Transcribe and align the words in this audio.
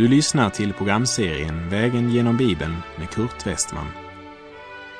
Du 0.00 0.08
lyssnar 0.08 0.50
till 0.50 0.72
programserien 0.72 1.68
Vägen 1.68 2.10
genom 2.10 2.36
Bibeln 2.36 2.76
med 2.98 3.10
Kurt 3.10 3.46
Westman. 3.46 3.86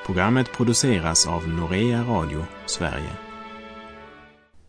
Programmet 0.06 0.52
produceras 0.52 1.26
av 1.26 1.48
Norea 1.48 2.02
Radio 2.02 2.44
Sverige. 2.66 3.10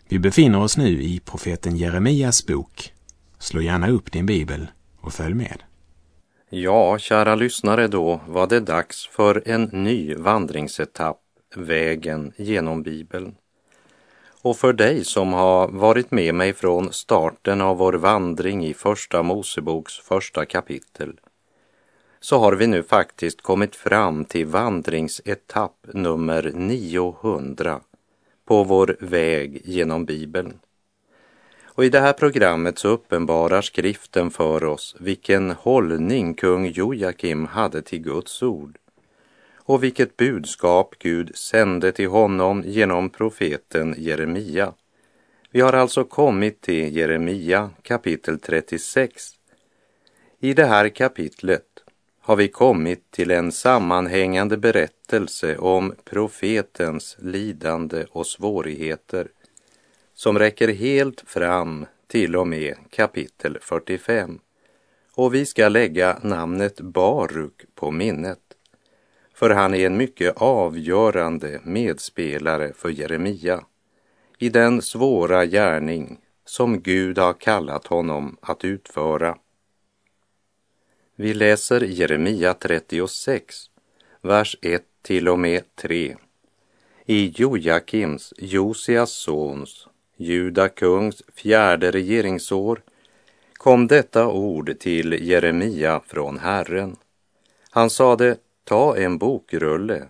Vi 0.09 0.19
befinner 0.19 0.61
oss 0.61 0.77
nu 0.77 1.01
i 1.01 1.19
profeten 1.19 1.77
Jeremias 1.77 2.45
bok. 2.45 2.93
Slå 3.39 3.61
gärna 3.61 3.89
upp 3.89 4.11
din 4.11 4.25
bibel 4.25 4.67
och 5.01 5.13
följ 5.13 5.33
med. 5.33 5.63
Ja, 6.49 6.97
kära 6.97 7.35
lyssnare, 7.35 7.87
då 7.87 8.21
var 8.27 8.47
det 8.47 8.59
dags 8.59 9.07
för 9.07 9.43
en 9.45 9.63
ny 9.63 10.15
vandringsetapp, 10.15 11.21
vägen 11.55 12.33
genom 12.37 12.83
Bibeln. 12.83 13.35
Och 14.43 14.57
för 14.57 14.73
dig 14.73 15.05
som 15.05 15.33
har 15.33 15.67
varit 15.67 16.11
med 16.11 16.35
mig 16.35 16.53
från 16.53 16.93
starten 16.93 17.61
av 17.61 17.77
vår 17.77 17.93
vandring 17.93 18.65
i 18.65 18.73
Första 18.73 19.23
Moseboks 19.23 19.99
första 19.99 20.45
kapitel, 20.45 21.19
så 22.19 22.37
har 22.37 22.53
vi 22.53 22.67
nu 22.67 22.83
faktiskt 22.83 23.41
kommit 23.41 23.75
fram 23.75 24.25
till 24.25 24.45
vandringsetapp 24.45 25.87
nummer 25.93 26.51
900 26.53 27.81
på 28.45 28.63
vår 28.63 28.97
väg 28.99 29.61
genom 29.65 30.05
Bibeln. 30.05 30.59
Och 31.65 31.85
i 31.85 31.89
det 31.89 31.99
här 31.99 32.13
programmet 32.13 32.79
så 32.79 32.87
uppenbarar 32.87 33.61
skriften 33.61 34.31
för 34.31 34.63
oss 34.63 34.95
vilken 34.99 35.51
hållning 35.51 36.33
kung 36.33 36.65
Jojakim 36.65 37.45
hade 37.45 37.81
till 37.81 38.01
Guds 38.01 38.43
ord 38.43 38.77
och 39.63 39.83
vilket 39.83 40.17
budskap 40.17 40.95
Gud 40.99 41.35
sände 41.35 41.91
till 41.91 42.07
honom 42.07 42.63
genom 42.65 43.09
profeten 43.09 43.95
Jeremia. 43.97 44.73
Vi 45.51 45.61
har 45.61 45.73
alltså 45.73 46.03
kommit 46.03 46.61
till 46.61 46.95
Jeremia 46.95 47.69
kapitel 47.81 48.39
36. 48.39 49.23
I 50.39 50.53
det 50.53 50.65
här 50.65 50.89
kapitlet 50.89 51.65
har 52.21 52.35
vi 52.35 52.47
kommit 52.47 53.11
till 53.11 53.31
en 53.31 53.51
sammanhängande 53.51 54.57
berättelse 54.57 55.57
om 55.57 55.95
profetens 56.03 57.17
lidande 57.19 58.05
och 58.11 58.27
svårigheter 58.27 59.27
som 60.13 60.39
räcker 60.39 60.67
helt 60.67 61.21
fram 61.21 61.85
till 62.07 62.35
och 62.35 62.47
med 62.47 62.75
kapitel 62.89 63.57
45. 63.61 64.39
Och 65.13 65.33
vi 65.33 65.45
ska 65.45 65.69
lägga 65.69 66.19
namnet 66.23 66.81
Baruk 66.81 67.61
på 67.75 67.91
minnet, 67.91 68.39
för 69.41 69.49
han 69.49 69.73
är 69.73 69.85
en 69.85 69.97
mycket 69.97 70.33
avgörande 70.37 71.59
medspelare 71.63 72.73
för 72.73 72.89
Jeremia 72.89 73.63
i 74.37 74.49
den 74.49 74.81
svåra 74.81 75.45
gärning 75.45 76.19
som 76.45 76.81
Gud 76.81 77.17
har 77.17 77.33
kallat 77.33 77.87
honom 77.87 78.37
att 78.41 78.63
utföra. 78.63 79.37
Vi 81.15 81.33
läser 81.33 81.81
Jeremia 81.81 82.53
36, 82.53 83.55
vers 84.21 84.57
1 84.61 84.83
till 85.01 85.29
och 85.29 85.39
med 85.39 85.63
3. 85.75 86.15
I 87.05 87.33
Jojakims, 87.35 88.33
Josias 88.37 89.11
sons, 89.11 89.87
Juda 90.17 90.69
kungs 90.69 91.23
fjärde 91.35 91.91
regeringsår 91.91 92.81
kom 93.53 93.87
detta 93.87 94.27
ord 94.27 94.79
till 94.79 95.27
Jeremia 95.29 96.01
från 96.07 96.39
Herren. 96.39 96.95
Han 97.69 97.89
sade, 97.89 98.37
ta 98.71 98.97
en 98.97 99.17
bokrulle, 99.17 100.07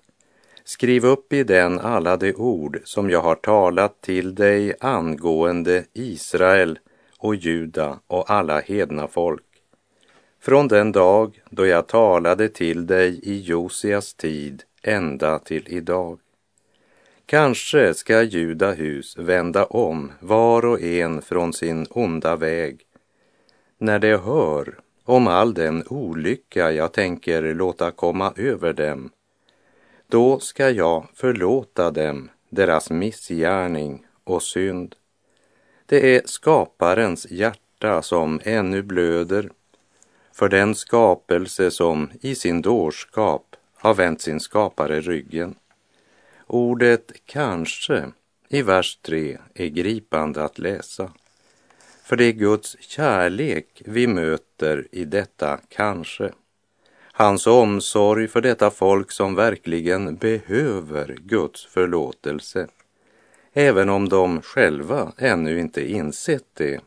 skriv 0.63 1.05
upp 1.05 1.33
i 1.33 1.43
den 1.43 1.79
alla 1.79 2.17
de 2.17 2.33
ord 2.33 2.81
som 2.83 3.09
jag 3.09 3.21
har 3.21 3.35
talat 3.35 4.01
till 4.01 4.35
dig 4.35 4.73
angående 4.79 5.83
Israel 5.93 6.79
och 7.17 7.35
Juda 7.35 7.99
och 8.07 8.31
alla 8.31 8.59
hedna 8.59 9.07
folk. 9.07 9.43
Från 10.41 10.67
den 10.67 10.91
dag 10.91 11.41
då 11.49 11.65
jag 11.65 11.87
talade 11.87 12.49
till 12.49 12.87
dig 12.87 13.19
i 13.23 13.39
Josias 13.39 14.13
tid 14.13 14.63
ända 14.83 15.39
till 15.39 15.63
idag. 15.67 16.19
Kanske 17.25 17.93
ska 17.93 18.21
Judahus 18.21 19.17
vända 19.17 19.65
om 19.65 20.11
var 20.19 20.65
och 20.65 20.81
en 20.81 21.21
från 21.21 21.53
sin 21.53 21.85
onda 21.89 22.35
väg 22.35 22.81
när 23.77 23.99
de 23.99 24.17
hör 24.17 24.75
om 25.03 25.27
all 25.27 25.53
den 25.53 25.83
olycka 25.87 26.71
jag 26.71 26.91
tänker 26.93 27.53
låta 27.53 27.91
komma 27.91 28.33
över 28.35 28.73
dem. 28.73 29.09
Då 30.07 30.39
ska 30.39 30.69
jag 30.69 31.07
förlåta 31.13 31.91
dem 31.91 32.29
deras 32.49 32.89
missgärning 32.89 34.05
och 34.23 34.43
synd. 34.43 34.95
Det 35.85 36.15
är 36.15 36.21
skaparens 36.25 37.31
hjärta 37.31 38.01
som 38.01 38.39
ännu 38.43 38.81
blöder 38.81 39.49
för 40.33 40.49
den 40.49 40.75
skapelse 40.75 41.71
som 41.71 42.09
i 42.21 42.35
sin 42.35 42.61
dårskap 42.61 43.55
har 43.73 43.93
vänt 43.93 44.21
sin 44.21 44.39
skapare 44.39 45.01
ryggen. 45.01 45.55
Ordet 46.47 47.11
kanske 47.25 48.11
i 48.49 48.61
vers 48.61 48.99
3 49.01 49.37
är 49.53 49.67
gripande 49.67 50.43
att 50.43 50.59
läsa. 50.59 51.11
För 52.11 52.15
det 52.15 52.25
är 52.25 52.31
Guds 52.31 52.77
kärlek 52.79 53.81
vi 53.85 54.07
möter 54.07 54.87
i 54.91 55.05
detta 55.05 55.59
kanske. 55.69 56.31
Hans 57.11 57.47
omsorg 57.47 58.27
för 58.27 58.41
detta 58.41 58.71
folk 58.71 59.11
som 59.11 59.35
verkligen 59.35 60.15
behöver 60.15 61.17
Guds 61.21 61.65
förlåtelse. 61.65 62.67
Även 63.53 63.89
om 63.89 64.09
de 64.09 64.41
själva 64.41 65.11
ännu 65.17 65.59
inte 65.59 65.91
insett 65.91 66.47
det. 66.53 66.81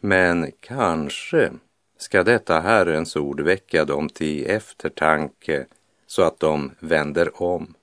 Men 0.00 0.52
kanske 0.60 1.52
ska 1.98 2.22
detta 2.22 2.60
Herrens 2.60 3.16
ord 3.16 3.40
väcka 3.40 3.84
dem 3.84 4.08
till 4.08 4.50
eftertanke 4.50 5.66
så 6.06 6.22
att 6.22 6.40
de 6.40 6.70
vänder 6.80 7.42
om. 7.42 7.74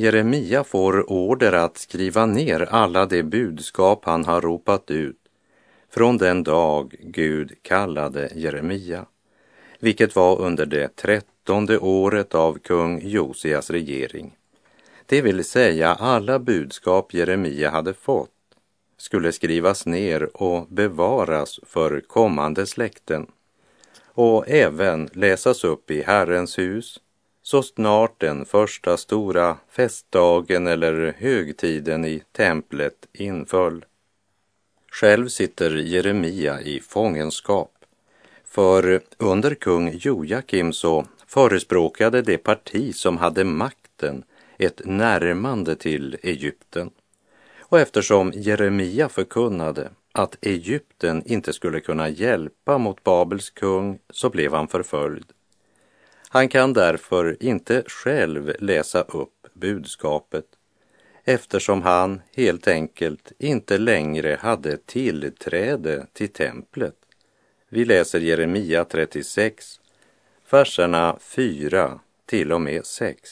Jeremia 0.00 0.64
får 0.64 1.10
order 1.12 1.52
att 1.52 1.78
skriva 1.78 2.26
ner 2.26 2.60
alla 2.70 3.06
de 3.06 3.22
budskap 3.22 4.04
han 4.04 4.24
har 4.24 4.40
ropat 4.40 4.90
ut 4.90 5.16
från 5.90 6.18
den 6.18 6.42
dag 6.42 6.94
Gud 7.00 7.52
kallade 7.62 8.30
Jeremia, 8.34 9.06
vilket 9.78 10.16
var 10.16 10.40
under 10.40 10.66
det 10.66 10.96
trettonde 10.96 11.78
året 11.78 12.34
av 12.34 12.58
kung 12.58 13.00
Josias 13.08 13.70
regering. 13.70 14.36
Det 15.06 15.22
vill 15.22 15.44
säga 15.44 15.94
alla 15.94 16.38
budskap 16.38 17.14
Jeremia 17.14 17.70
hade 17.70 17.94
fått 17.94 18.30
skulle 18.96 19.32
skrivas 19.32 19.86
ner 19.86 20.42
och 20.42 20.66
bevaras 20.68 21.60
för 21.66 22.00
kommande 22.00 22.66
släkten 22.66 23.26
och 24.04 24.48
även 24.48 25.08
läsas 25.12 25.64
upp 25.64 25.90
i 25.90 26.02
Herrens 26.02 26.58
hus 26.58 27.00
så 27.50 27.62
snart 27.62 28.20
den 28.20 28.44
första 28.44 28.96
stora 28.96 29.56
festdagen 29.70 30.66
eller 30.66 31.14
högtiden 31.18 32.04
i 32.04 32.22
templet 32.32 33.06
inföll. 33.12 33.84
Själv 34.92 35.28
sitter 35.28 35.76
Jeremia 35.76 36.60
i 36.60 36.80
fångenskap, 36.80 37.72
för 38.44 39.00
under 39.18 39.54
kung 39.54 39.92
Jojakim 39.98 40.72
så 40.72 41.06
förespråkade 41.26 42.22
det 42.22 42.38
parti 42.38 42.94
som 42.94 43.16
hade 43.18 43.44
makten 43.44 44.24
ett 44.58 44.80
närmande 44.84 45.76
till 45.76 46.16
Egypten. 46.22 46.90
Och 47.60 47.80
eftersom 47.80 48.32
Jeremia 48.34 49.08
förkunnade 49.08 49.90
att 50.12 50.36
Egypten 50.40 51.22
inte 51.26 51.52
skulle 51.52 51.80
kunna 51.80 52.08
hjälpa 52.08 52.78
mot 52.78 53.04
Babels 53.04 53.50
kung 53.50 53.98
så 54.10 54.30
blev 54.30 54.52
han 54.52 54.68
förföljd. 54.68 55.32
Han 56.32 56.48
kan 56.48 56.72
därför 56.72 57.36
inte 57.40 57.82
själv 57.86 58.52
läsa 58.58 59.02
upp 59.02 59.46
budskapet 59.52 60.44
eftersom 61.24 61.82
han 61.82 62.20
helt 62.34 62.68
enkelt 62.68 63.32
inte 63.38 63.78
längre 63.78 64.38
hade 64.40 64.76
tillträde 64.76 66.06
till 66.12 66.28
templet. 66.28 66.94
Vi 67.68 67.84
läser 67.84 68.20
Jeremia 68.20 68.84
36, 68.84 69.80
verserna 70.50 71.16
4 71.20 72.00
till 72.26 72.52
och 72.52 72.60
med 72.60 72.86
6. 72.86 73.30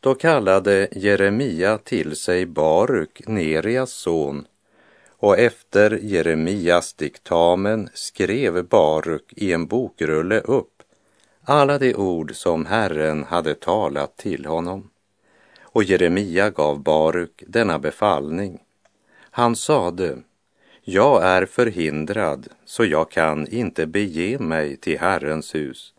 Då 0.00 0.14
kallade 0.14 0.88
Jeremia 0.92 1.78
till 1.78 2.16
sig 2.16 2.46
Baruk, 2.46 3.22
Nerias 3.26 3.92
son, 3.92 4.46
och 5.08 5.38
efter 5.38 5.98
Jeremias 6.02 6.92
diktamen 6.92 7.88
skrev 7.94 8.64
Baruk 8.64 9.32
i 9.36 9.52
en 9.52 9.66
bokrulle 9.66 10.40
upp 10.40 10.79
alla 11.44 11.78
de 11.78 11.94
ord 11.94 12.34
som 12.34 12.66
Herren 12.66 13.24
hade 13.24 13.54
talat 13.54 14.16
till 14.16 14.46
honom. 14.46 14.90
Och 15.62 15.84
Jeremia 15.84 16.50
gav 16.50 16.82
Baruk 16.82 17.42
denna 17.46 17.78
befallning. 17.78 18.58
Han 19.30 19.56
sade, 19.56 20.18
jag 20.82 21.24
är 21.24 21.46
förhindrad 21.46 22.48
så 22.64 22.84
jag 22.84 23.10
kan 23.10 23.46
inte 23.46 23.86
bege 23.86 24.38
mig 24.38 24.76
till 24.76 24.98
Herrens 24.98 25.54
hus. 25.54 25.94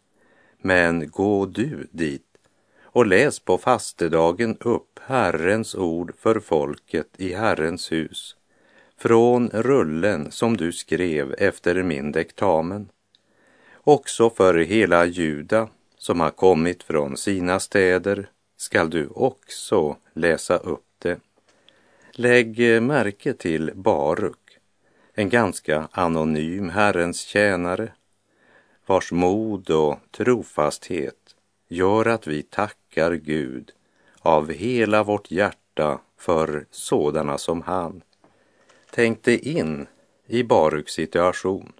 Men 0.57 1.09
gå 1.09 1.45
du 1.45 1.87
dit 1.91 2.25
och 2.83 3.05
läs 3.05 3.39
på 3.39 3.57
fastedagen 3.57 4.57
upp 4.59 4.99
Herrens 5.05 5.75
ord 5.75 6.13
för 6.19 6.39
folket 6.39 7.07
i 7.17 7.33
Herrens 7.33 7.91
hus 7.91 8.35
från 8.97 9.49
rullen 9.49 10.31
som 10.31 10.57
du 10.57 10.71
skrev 10.71 11.35
efter 11.37 11.83
min 11.83 12.11
dektamen. 12.11 12.89
Också 13.83 14.29
för 14.29 14.53
hela 14.53 15.05
Juda 15.05 15.69
som 15.97 16.19
har 16.19 16.29
kommit 16.31 16.83
från 16.83 17.17
sina 17.17 17.59
städer 17.59 18.29
skall 18.57 18.89
du 18.89 19.07
också 19.07 19.97
läsa 20.13 20.57
upp 20.57 20.85
det. 20.99 21.19
Lägg 22.11 22.81
märke 22.81 23.33
till 23.33 23.71
Baruk, 23.75 24.57
en 25.13 25.29
ganska 25.29 25.87
anonym 25.91 26.69
Herrens 26.69 27.19
tjänare, 27.21 27.91
vars 28.85 29.11
mod 29.11 29.69
och 29.69 29.99
trofasthet 30.11 31.35
gör 31.67 32.05
att 32.05 32.27
vi 32.27 32.43
tackar 32.43 33.13
Gud 33.13 33.71
av 34.19 34.51
hela 34.51 35.03
vårt 35.03 35.31
hjärta 35.31 35.99
för 36.17 36.65
sådana 36.71 37.37
som 37.37 37.61
han. 37.61 38.01
Tänk 38.91 39.23
dig 39.23 39.57
in 39.57 39.87
i 40.27 40.43
Baruks 40.43 40.93
situation. 40.93 41.73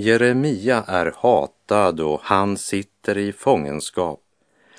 Jeremia 0.00 0.84
är 0.86 1.14
hatad 1.16 2.00
och 2.00 2.20
han 2.22 2.56
sitter 2.56 3.18
i 3.18 3.32
fångenskap 3.32 4.20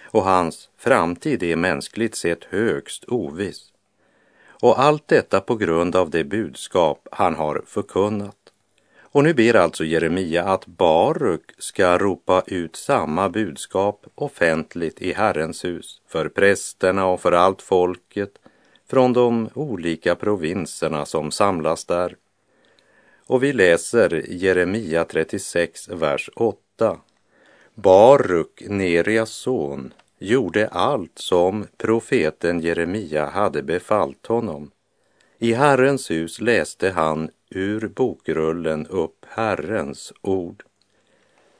och 0.06 0.24
hans 0.24 0.70
framtid 0.78 1.44
är 1.44 1.56
mänskligt 1.56 2.16
sett 2.16 2.44
högst 2.44 3.06
oviss. 3.08 3.74
Och 4.48 4.80
allt 4.80 5.08
detta 5.08 5.42
på 5.42 5.56
grund 5.56 5.96
av 5.96 6.10
det 6.10 6.24
budskap 6.24 7.08
han 7.12 7.36
har 7.36 7.64
förkunnat. 7.68 8.38
Och 9.02 9.24
nu 9.24 9.34
ber 9.34 9.56
alltså 9.56 9.84
Jeremia 9.84 10.44
att 10.44 10.66
Baruk 10.66 11.52
ska 11.58 11.98
ropa 11.98 12.44
ut 12.48 12.76
samma 12.76 13.30
budskap 13.30 14.06
offentligt 14.16 15.02
i 15.02 15.14
Herrens 15.14 15.66
hus 15.66 16.02
för 16.08 16.30
prästerna 16.30 17.06
och 17.06 17.22
för 17.22 17.32
allt 17.32 17.62
folket 17.62 18.32
från 18.90 19.14
de 19.14 19.50
olika 19.54 20.16
provinserna 20.16 21.06
som 21.06 21.32
samlas 21.32 21.86
där. 21.86 22.16
Och 23.32 23.44
vi 23.44 23.54
läser 23.54 24.26
Jeremia 24.30 25.06
36, 25.06 25.90
vers 25.90 26.30
8. 26.36 27.00
Baruk, 27.76 28.64
Nerias 28.68 29.30
son, 29.30 29.94
gjorde 30.20 30.68
allt 30.68 31.20
som 31.20 31.68
profeten 31.78 32.60
Jeremia 32.60 33.26
hade 33.26 33.64
befallt 33.64 34.28
honom. 34.28 34.72
I 35.40 35.54
Herrens 35.54 36.12
hus 36.12 36.42
läste 36.42 36.90
han 36.90 37.30
ur 37.50 37.88
bokrullen 37.88 38.88
upp 38.88 39.26
Herrens 39.30 40.14
ord. 40.22 40.64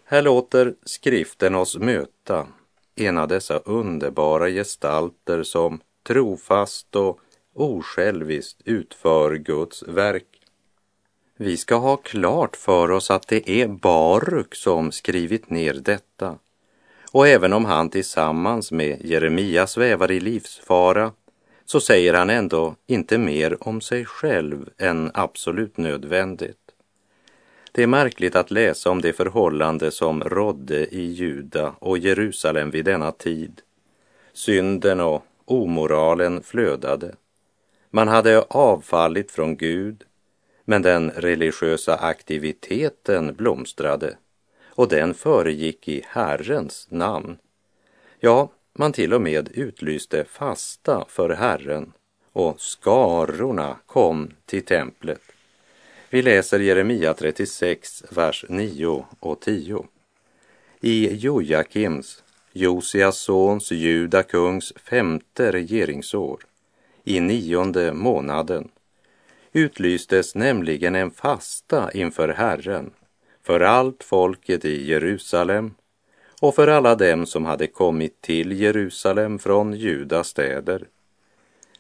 Här 0.06 0.22
låter 0.22 0.76
skriften 0.86 1.56
oss 1.56 1.78
möta 1.78 2.48
en 2.96 3.18
av 3.18 3.28
dessa 3.28 3.58
underbara 3.58 4.50
gestalter 4.50 5.44
som 5.44 5.82
trofast 6.04 6.96
och 6.96 7.20
osjälviskt 7.54 8.62
utför 8.66 9.36
Guds 9.36 9.84
verk. 9.84 10.31
Vi 11.44 11.58
ska 11.58 11.76
ha 11.76 11.98
klart 11.98 12.56
för 12.56 12.92
oss 12.92 13.12
att 13.12 13.28
det 13.28 13.50
är 13.50 13.68
Baruk 13.68 14.56
som 14.56 14.92
skrivit 14.92 15.50
ner 15.50 15.74
detta. 15.74 16.36
Och 17.12 17.28
även 17.28 17.54
om 17.54 17.66
han 17.66 17.90
tillsammans 17.90 18.72
med 18.72 19.06
Jeremia 19.06 19.68
svävar 19.68 20.12
i 20.12 20.20
livsfara 20.20 21.12
så 21.66 21.80
säger 21.80 22.14
han 22.14 22.30
ändå 22.30 22.76
inte 22.88 23.18
mer 23.18 23.68
om 23.68 23.82
sig 23.82 24.06
själv 24.06 24.70
än 24.78 25.12
absolut 25.14 25.78
nödvändigt. 25.78 26.72
Det 27.72 27.84
är 27.84 27.88
märkligt 27.88 28.36
att 28.36 28.52
läsa 28.52 28.90
om 28.90 29.02
det 29.02 29.14
förhållande 29.14 29.92
som 29.92 30.24
rådde 30.24 30.96
i 30.96 31.02
Juda 31.02 31.74
och 31.80 31.98
Jerusalem 31.98 32.72
vid 32.72 32.86
denna 32.86 33.12
tid. 33.12 33.62
Synden 34.34 35.00
och 35.00 35.24
omoralen 35.46 36.44
flödade. 36.44 37.16
Man 37.90 38.08
hade 38.08 38.42
avfallit 38.42 39.32
från 39.32 39.58
Gud, 39.58 40.04
men 40.72 40.82
den 40.82 41.12
religiösa 41.12 41.96
aktiviteten 41.96 43.36
blomstrade 43.36 44.18
och 44.70 44.88
den 44.88 45.14
föregick 45.14 45.88
i 45.88 46.04
Herrens 46.08 46.88
namn. 46.90 47.38
Ja, 48.20 48.52
man 48.74 48.94
till 48.94 49.14
och 49.14 49.22
med 49.22 49.50
utlyste 49.54 50.26
fasta 50.26 51.06
för 51.10 51.30
Herren 51.30 51.94
och 52.32 52.62
skarorna 52.62 53.78
kom 53.86 54.32
till 54.46 54.66
templet. 54.66 55.22
Vi 56.10 56.22
läser 56.22 56.60
Jeremia 56.60 57.14
36, 57.14 58.04
vers 58.10 58.46
9 58.50 59.06
och 59.20 59.40
10. 59.40 59.86
I 60.82 61.16
Jojakims, 61.16 62.24
Josias 62.54 63.18
sons 63.18 63.72
Juda 63.72 64.24
kungs 64.24 64.74
femte 64.76 65.52
regeringsår, 65.52 66.40
i 67.04 67.20
nionde 67.20 67.94
månaden, 67.94 68.70
utlystes 69.54 70.36
nämligen 70.36 70.96
en 70.96 71.12
fasta 71.12 71.92
inför 71.92 72.30
Herren 72.30 72.92
för 73.44 73.60
allt 73.60 74.04
folket 74.04 74.66
i 74.66 74.90
Jerusalem 74.90 75.74
och 76.42 76.56
för 76.56 76.68
alla 76.68 76.96
dem 76.96 77.26
som 77.26 77.46
hade 77.46 77.68
kommit 77.68 78.22
till 78.22 78.52
Jerusalem 78.52 79.40
från 79.40 79.74
Judas 79.74 80.28
städer. 80.28 80.88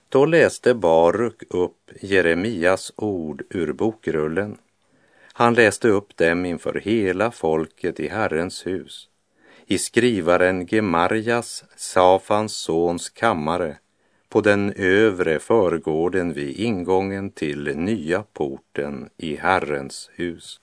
Då 0.09 0.25
läste 0.25 0.73
Baruk 0.73 1.43
upp 1.49 1.91
Jeremias 2.01 2.93
ord 2.95 3.43
ur 3.49 3.73
bokrullen. 3.73 4.57
Han 5.33 5.53
läste 5.53 5.87
upp 5.87 6.17
dem 6.17 6.45
inför 6.45 6.73
hela 6.73 7.31
folket 7.31 7.99
i 7.99 8.07
Herrens 8.07 8.67
hus, 8.67 9.09
i 9.65 9.77
skrivaren 9.77 10.65
Gemarjas, 10.65 11.63
Safans 11.75 12.53
sons 12.53 13.09
kammare, 13.09 13.77
på 14.31 14.41
den 14.41 14.73
övre 14.73 15.39
förgården 15.39 16.33
vid 16.33 16.59
ingången 16.59 17.31
till 17.31 17.77
nya 17.77 18.23
porten 18.33 19.09
i 19.17 19.35
Herrens 19.35 20.09
hus. 20.13 20.59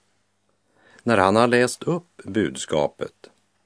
När 1.02 1.18
han 1.18 1.36
har 1.36 1.46
läst 1.46 1.82
upp 1.82 2.22
budskapet 2.24 3.12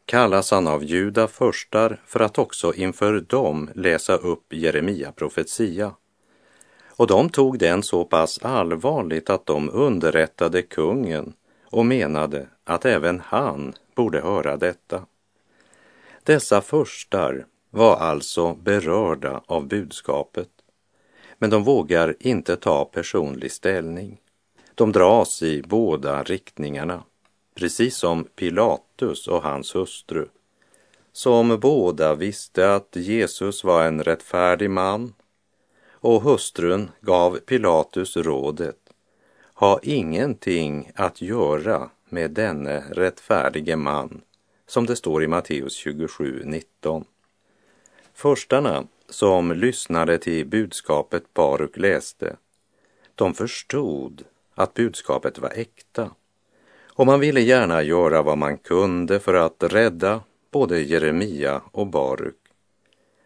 kallas 0.04 0.50
han 0.50 0.68
av 0.68 0.84
Juda 0.84 1.28
förstar 1.28 2.00
för 2.06 2.20
att 2.20 2.38
också 2.38 2.74
inför 2.74 3.20
dem 3.20 3.70
läsa 3.74 4.16
upp 4.16 4.52
Jeremia 4.52 5.12
profetia. 5.12 5.94
Och 6.88 7.06
de 7.06 7.28
tog 7.28 7.58
den 7.58 7.82
så 7.82 8.04
pass 8.04 8.38
allvarligt 8.42 9.30
att 9.30 9.46
de 9.46 9.70
underrättade 9.70 10.62
kungen 10.62 11.32
och 11.64 11.86
menade 11.86 12.46
att 12.64 12.84
även 12.84 13.20
han 13.20 13.74
borde 13.94 14.20
höra 14.20 14.56
detta. 14.56 15.06
Dessa 16.22 16.60
förstar 16.60 17.46
var 17.72 17.96
alltså 17.96 18.54
berörda 18.54 19.42
av 19.46 19.66
budskapet, 19.68 20.48
men 21.38 21.50
de 21.50 21.64
vågar 21.64 22.16
inte 22.20 22.56
ta 22.56 22.84
personlig 22.84 23.52
ställning. 23.52 24.20
De 24.74 24.92
dras 24.92 25.42
i 25.42 25.62
båda 25.62 26.22
riktningarna 26.22 27.02
precis 27.54 27.96
som 27.96 28.24
Pilatus 28.24 29.28
och 29.28 29.42
hans 29.42 29.74
hustru, 29.74 30.28
som 31.12 31.60
båda 31.60 32.14
visste 32.14 32.74
att 32.74 32.96
Jesus 32.96 33.64
var 33.64 33.84
en 33.84 34.04
rättfärdig 34.04 34.70
man 34.70 35.14
och 35.90 36.22
hustrun 36.22 36.90
gav 37.00 37.38
Pilatus 37.38 38.16
rådet, 38.16 38.78
ha 39.54 39.80
ingenting 39.82 40.90
att 40.94 41.22
göra 41.22 41.90
med 42.08 42.30
denne 42.30 42.84
rättfärdige 42.90 43.76
man, 43.76 44.20
som 44.66 44.86
det 44.86 44.96
står 44.96 45.24
i 45.24 45.26
Matteus 45.26 45.74
27, 45.74 46.42
19. 46.44 47.04
Förstarna 48.14 48.86
som 49.08 49.52
lyssnade 49.52 50.18
till 50.18 50.46
budskapet 50.46 51.34
Baruk 51.34 51.76
läste, 51.76 52.36
de 53.14 53.34
förstod 53.34 54.24
att 54.54 54.74
budskapet 54.74 55.38
var 55.38 55.50
äkta 55.50 56.10
och 56.94 57.06
man 57.06 57.20
ville 57.20 57.40
gärna 57.40 57.82
göra 57.82 58.22
vad 58.22 58.38
man 58.38 58.58
kunde 58.58 59.20
för 59.20 59.34
att 59.34 59.62
rädda 59.62 60.20
både 60.50 60.80
Jeremia 60.80 61.62
och 61.72 61.86
Baruk. 61.86 62.36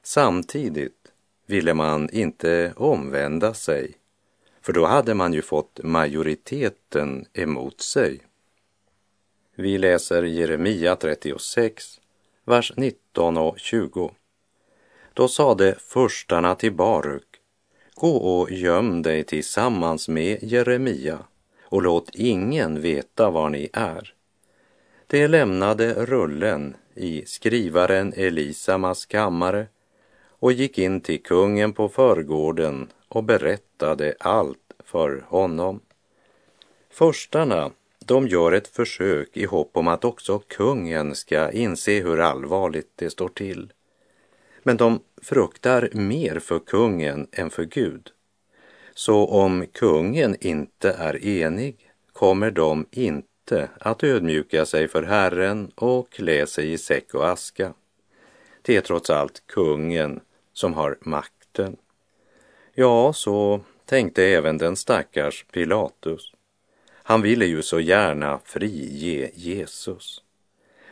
Samtidigt 0.02 1.12
ville 1.47 1.75
man 1.75 2.11
inte 2.11 2.73
omvända 2.76 3.55
sig, 3.55 3.95
för 4.61 4.73
då 4.73 4.87
hade 4.87 5.14
man 5.14 5.33
ju 5.33 5.43
fått 5.43 5.81
majoriteten 5.83 7.26
emot 7.33 7.81
sig. 7.81 8.21
Vi 9.55 9.78
läser 9.78 10.23
Jeremia 10.23 10.97
36, 10.97 12.00
vers 12.45 12.73
19 12.76 13.37
och 13.37 13.59
20. 13.59 14.11
Då 15.16 15.28
sade 15.28 15.75
förstarna 15.78 16.54
till 16.54 16.73
Baruk, 16.73 17.26
gå 17.94 18.16
och 18.16 18.50
göm 18.50 19.02
dig 19.02 19.25
tillsammans 19.25 20.08
med 20.08 20.38
Jeremia 20.42 21.18
och 21.62 21.82
låt 21.82 22.11
ingen 22.14 22.80
veta 22.80 23.30
var 23.30 23.50
ni 23.50 23.68
är. 23.73 24.14
De 25.06 25.28
lämnade 25.28 26.06
rullen 26.06 26.76
i 26.94 27.23
skrivaren 27.26 28.12
Elisamas 28.16 29.06
kammare 29.06 29.66
och 30.28 30.52
gick 30.52 30.78
in 30.78 31.00
till 31.00 31.23
kungen 31.23 31.73
på 31.73 31.88
förgården 31.88 32.88
och 33.08 33.25
berättade 33.25 34.14
allt 34.20 34.73
för 34.85 35.25
honom. 35.28 35.80
Förstarna, 36.90 37.70
de 38.04 38.28
gör 38.28 38.52
ett 38.52 38.68
försök 38.68 39.37
i 39.37 39.44
hopp 39.44 39.76
om 39.76 39.88
att 39.88 40.04
också 40.04 40.38
kungen 40.38 41.14
ska 41.14 41.50
inse 41.50 42.00
hur 42.00 42.20
allvarligt 42.20 42.92
det 42.96 43.11
står 43.11 43.28
till. 43.28 43.73
Men 44.66 44.76
de 44.76 45.00
fruktar 45.23 45.88
mer 45.92 46.38
för 46.38 46.58
kungen 46.58 47.28
än 47.32 47.50
för 47.50 47.64
Gud. 47.64 48.11
Så 48.94 49.26
om 49.26 49.66
kungen 49.73 50.37
inte 50.40 50.90
är 50.90 51.26
enig 51.26 51.90
kommer 52.12 52.50
de 52.50 52.87
inte 52.90 53.68
att 53.80 54.04
ödmjuka 54.04 54.66
sig 54.66 54.88
för 54.88 55.02
Herren 55.02 55.70
och 55.75 56.11
klä 56.11 56.46
sig 56.46 56.73
i 56.73 56.78
säck 56.78 57.14
och 57.14 57.28
aska. 57.28 57.75
Det 58.62 58.76
är 58.76 58.80
trots 58.80 59.11
allt 59.11 59.42
kungen 59.46 60.20
som 60.52 60.75
har 60.75 60.99
makten. 61.00 61.76
Ja, 62.75 63.12
så 63.12 63.61
tänkte 63.85 64.25
även 64.25 64.58
den 64.58 64.76
stackars 64.76 65.44
Pilatus. 65.52 66.32
Han 66.92 67.23
ville 67.23 67.46
ju 67.46 67.62
så 67.62 67.80
gärna 67.80 68.40
frige 68.44 69.30
Jesus. 69.35 70.23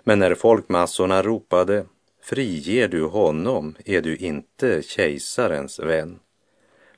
Men 0.04 0.18
när 0.18 0.34
folkmassorna 0.34 1.22
ropade 1.22 1.86
Friger 2.24 2.88
du 2.88 3.04
honom 3.04 3.76
är 3.84 4.00
du 4.00 4.16
inte 4.16 4.82
kejsarens 4.82 5.78
vän. 5.78 6.18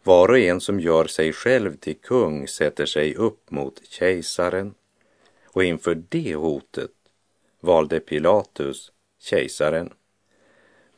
Var 0.03 0.29
och 0.29 0.39
en 0.39 0.61
som 0.61 0.81
gör 0.81 1.07
sig 1.07 1.33
själv 1.33 1.77
till 1.77 1.97
kung 1.97 2.49
sätter 2.49 2.87
sig 2.87 3.15
upp 3.15 3.51
mot 3.51 3.81
kejsaren. 3.89 4.75
Och 5.47 5.65
inför 5.65 5.95
det 6.09 6.35
hotet 6.35 6.91
valde 7.61 8.01
Pilatus 8.01 8.93
kejsaren. 9.19 9.93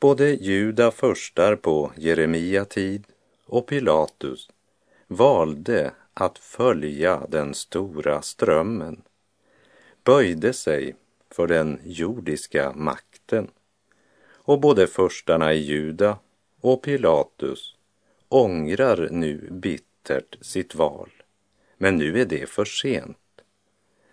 Både 0.00 0.30
Juda 0.30 0.90
förstar 0.90 1.56
på 1.56 1.92
Jeremia 1.96 2.64
tid 2.64 3.04
och 3.46 3.66
Pilatus 3.66 4.48
valde 5.06 5.92
att 6.14 6.38
följa 6.38 7.26
den 7.28 7.54
stora 7.54 8.22
strömmen, 8.22 9.02
böjde 10.04 10.52
sig 10.52 10.94
för 11.30 11.46
den 11.46 11.80
jordiska 11.84 12.72
makten. 12.76 13.48
Och 14.48 14.60
både 14.60 14.86
förstarna 14.86 15.54
i 15.54 15.58
Juda 15.58 16.18
och 16.60 16.82
Pilatus 16.82 17.74
ångrar 18.28 19.08
nu 19.10 19.48
bittert 19.50 20.36
sitt 20.40 20.74
val. 20.74 21.10
Men 21.76 21.96
nu 21.96 22.20
är 22.20 22.24
det 22.24 22.48
för 22.48 22.64
sent. 22.64 23.18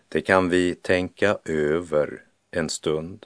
Det 0.07 0.21
kan 0.21 0.49
vi 0.49 0.75
tänka 0.75 1.37
över 1.45 2.21
en 2.51 2.69
stund. 2.69 3.25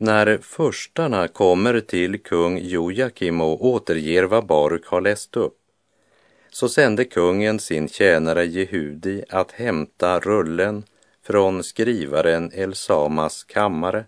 När 0.00 0.38
förstarna 0.38 1.28
kommer 1.28 1.80
till 1.80 2.22
kung 2.22 2.58
Jojakim 2.58 3.40
och 3.40 3.64
återger 3.64 4.24
vad 4.24 4.46
Baruk 4.46 4.86
har 4.86 5.00
läst 5.00 5.36
upp 5.36 5.58
så 6.50 6.68
sände 6.68 7.04
kungen 7.04 7.58
sin 7.58 7.88
tjänare 7.88 8.44
Jehudi 8.44 9.24
att 9.28 9.52
hämta 9.52 10.20
rullen 10.20 10.84
från 11.22 11.64
skrivaren 11.64 12.50
Elsamas 12.54 13.44
kammare 13.44 14.04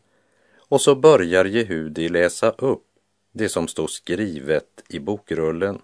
och 0.58 0.80
så 0.80 0.94
börjar 0.94 1.44
Jehudi 1.44 2.08
läsa 2.08 2.50
upp 2.50 2.84
det 3.32 3.48
som 3.48 3.68
står 3.68 3.86
skrivet 3.86 4.84
i 4.88 4.98
bokrullen. 4.98 5.78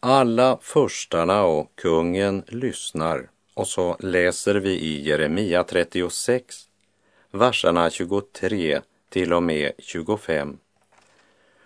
Alla 0.00 0.58
förstarna 0.62 1.44
och 1.44 1.72
kungen 1.74 2.42
lyssnar 2.46 3.30
och 3.54 3.68
så 3.68 3.96
läser 4.00 4.54
vi 4.54 4.70
i 4.70 5.08
Jeremia 5.08 5.64
36, 5.64 6.56
verserna 7.30 7.90
23 7.90 8.80
till 9.08 9.32
och 9.32 9.42
med 9.42 9.72
25. 9.78 10.58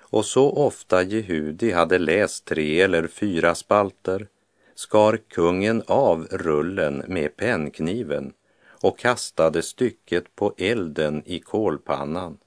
Och 0.00 0.24
så 0.24 0.50
ofta 0.50 1.02
Jehudi 1.02 1.72
hade 1.72 1.98
läst 1.98 2.44
tre 2.44 2.80
eller 2.80 3.06
fyra 3.06 3.54
spalter 3.54 4.26
skar 4.74 5.16
kungen 5.28 5.82
av 5.86 6.26
rullen 6.30 7.04
med 7.08 7.36
pennkniven 7.36 8.32
och 8.66 8.98
kastade 8.98 9.62
stycket 9.62 10.36
på 10.36 10.54
elden 10.58 11.22
i 11.26 11.38
kolpannan 11.38 12.38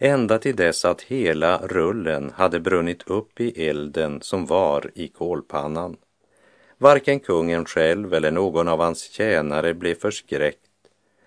ända 0.00 0.38
till 0.38 0.56
dess 0.56 0.84
att 0.84 1.02
hela 1.02 1.58
rullen 1.58 2.32
hade 2.34 2.60
brunnit 2.60 3.02
upp 3.10 3.40
i 3.40 3.68
elden 3.68 4.20
som 4.22 4.46
var 4.46 4.90
i 4.94 5.08
kolpannan. 5.08 5.96
Varken 6.78 7.20
kungen 7.20 7.64
själv 7.64 8.14
eller 8.14 8.30
någon 8.30 8.68
av 8.68 8.80
hans 8.80 9.02
tjänare 9.02 9.74
blev 9.74 9.94
förskräckt 9.94 10.58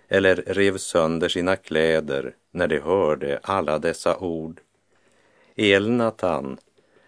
eller 0.07 0.35
rev 0.35 0.77
sönder 0.77 1.29
sina 1.29 1.55
kläder 1.55 2.35
när 2.53 2.67
de 2.67 2.79
hörde 2.79 3.39
alla 3.43 3.79
dessa 3.79 4.17
ord. 4.17 4.61
Elnatan, 5.55 6.57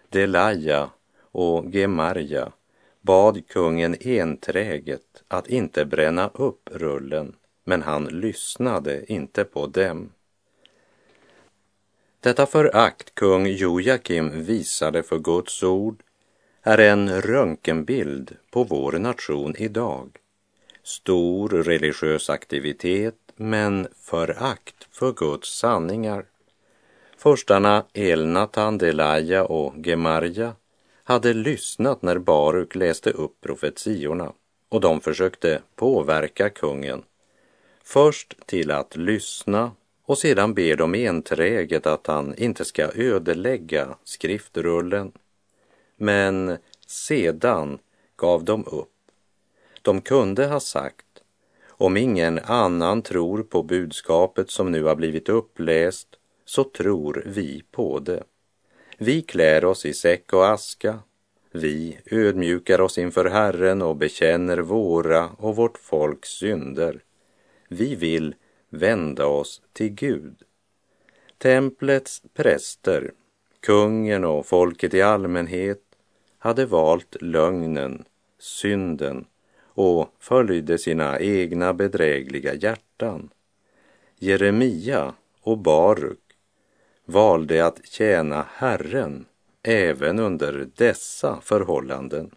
Delaja 0.08 0.90
och 1.20 1.74
Gemarja 1.74 2.52
bad 3.00 3.48
kungen 3.48 3.96
enträget 4.00 5.22
att 5.28 5.46
inte 5.46 5.84
bränna 5.84 6.30
upp 6.34 6.68
rullen, 6.72 7.36
men 7.64 7.82
han 7.82 8.04
lyssnade 8.04 9.12
inte 9.12 9.44
på 9.44 9.66
dem. 9.66 10.12
Detta 12.20 12.46
förakt 12.46 13.14
kung 13.14 13.46
Jojakim 13.46 14.44
visade 14.44 15.02
för 15.02 15.18
Guds 15.18 15.62
ord 15.62 16.02
är 16.62 16.78
en 16.78 17.20
röntgenbild 17.22 18.36
på 18.50 18.64
vår 18.64 18.92
nation 18.92 19.54
idag. 19.58 20.16
Stor 20.82 21.48
religiös 21.48 22.30
aktivitet 22.30 23.25
men 23.36 23.88
förakt 24.00 24.88
för 24.90 25.12
Guds 25.12 25.58
sanningar. 25.58 26.24
Förstarna 27.16 27.84
Elnatan, 27.92 28.78
Delaja 28.78 29.44
och 29.44 29.74
Gemarja 29.86 30.52
hade 31.04 31.32
lyssnat 31.32 32.02
när 32.02 32.18
Baruk 32.18 32.74
läste 32.74 33.10
upp 33.10 33.40
profetiorna 33.40 34.32
och 34.68 34.80
de 34.80 35.00
försökte 35.00 35.62
påverka 35.74 36.50
kungen. 36.50 37.02
Först 37.84 38.46
till 38.46 38.70
att 38.70 38.96
lyssna 38.96 39.70
och 40.02 40.18
sedan 40.18 40.54
ber 40.54 40.76
de 40.76 40.94
enträget 40.94 41.86
att 41.86 42.06
han 42.06 42.34
inte 42.34 42.64
ska 42.64 42.90
ödelägga 42.94 43.96
skriftrullen. 44.04 45.12
Men 45.96 46.58
sedan 46.86 47.78
gav 48.16 48.44
de 48.44 48.64
upp. 48.66 48.92
De 49.82 50.00
kunde 50.00 50.46
ha 50.46 50.60
sagt 50.60 51.05
om 51.78 51.96
ingen 51.96 52.38
annan 52.38 53.02
tror 53.02 53.42
på 53.42 53.62
budskapet 53.62 54.50
som 54.50 54.72
nu 54.72 54.82
har 54.82 54.94
blivit 54.94 55.28
uppläst 55.28 56.08
så 56.44 56.64
tror 56.64 57.22
vi 57.26 57.62
på 57.70 57.98
det. 57.98 58.22
Vi 58.98 59.22
klär 59.22 59.64
oss 59.64 59.86
i 59.86 59.92
säck 59.92 60.32
och 60.32 60.48
aska. 60.48 60.98
Vi 61.52 61.98
ödmjukar 62.10 62.80
oss 62.80 62.98
inför 62.98 63.24
Herren 63.24 63.82
och 63.82 63.96
bekänner 63.96 64.58
våra 64.58 65.28
och 65.28 65.56
vårt 65.56 65.78
folks 65.78 66.28
synder. 66.28 67.00
Vi 67.68 67.94
vill 67.94 68.34
vända 68.70 69.26
oss 69.26 69.62
till 69.72 69.88
Gud. 69.88 70.36
Templets 71.38 72.22
präster, 72.34 73.12
kungen 73.60 74.24
och 74.24 74.46
folket 74.46 74.94
i 74.94 75.02
allmänhet 75.02 75.82
hade 76.38 76.66
valt 76.66 77.16
lögnen, 77.22 78.04
synden 78.38 79.24
och 79.76 80.14
följde 80.18 80.78
sina 80.78 81.20
egna 81.20 81.74
bedrägliga 81.74 82.54
hjärtan. 82.54 83.30
Jeremia 84.18 85.14
och 85.40 85.58
Baruk 85.58 86.18
valde 87.04 87.66
att 87.66 87.86
tjäna 87.86 88.46
Herren 88.52 89.26
även 89.62 90.18
under 90.18 90.68
dessa 90.76 91.40
förhållanden. 91.42 92.30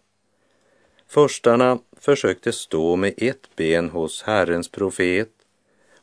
Förstarna 1.06 1.78
försökte 1.96 2.52
stå 2.52 2.96
med 2.96 3.14
ett 3.16 3.56
ben 3.56 3.90
hos 3.90 4.22
Herrens 4.22 4.68
profet 4.68 5.32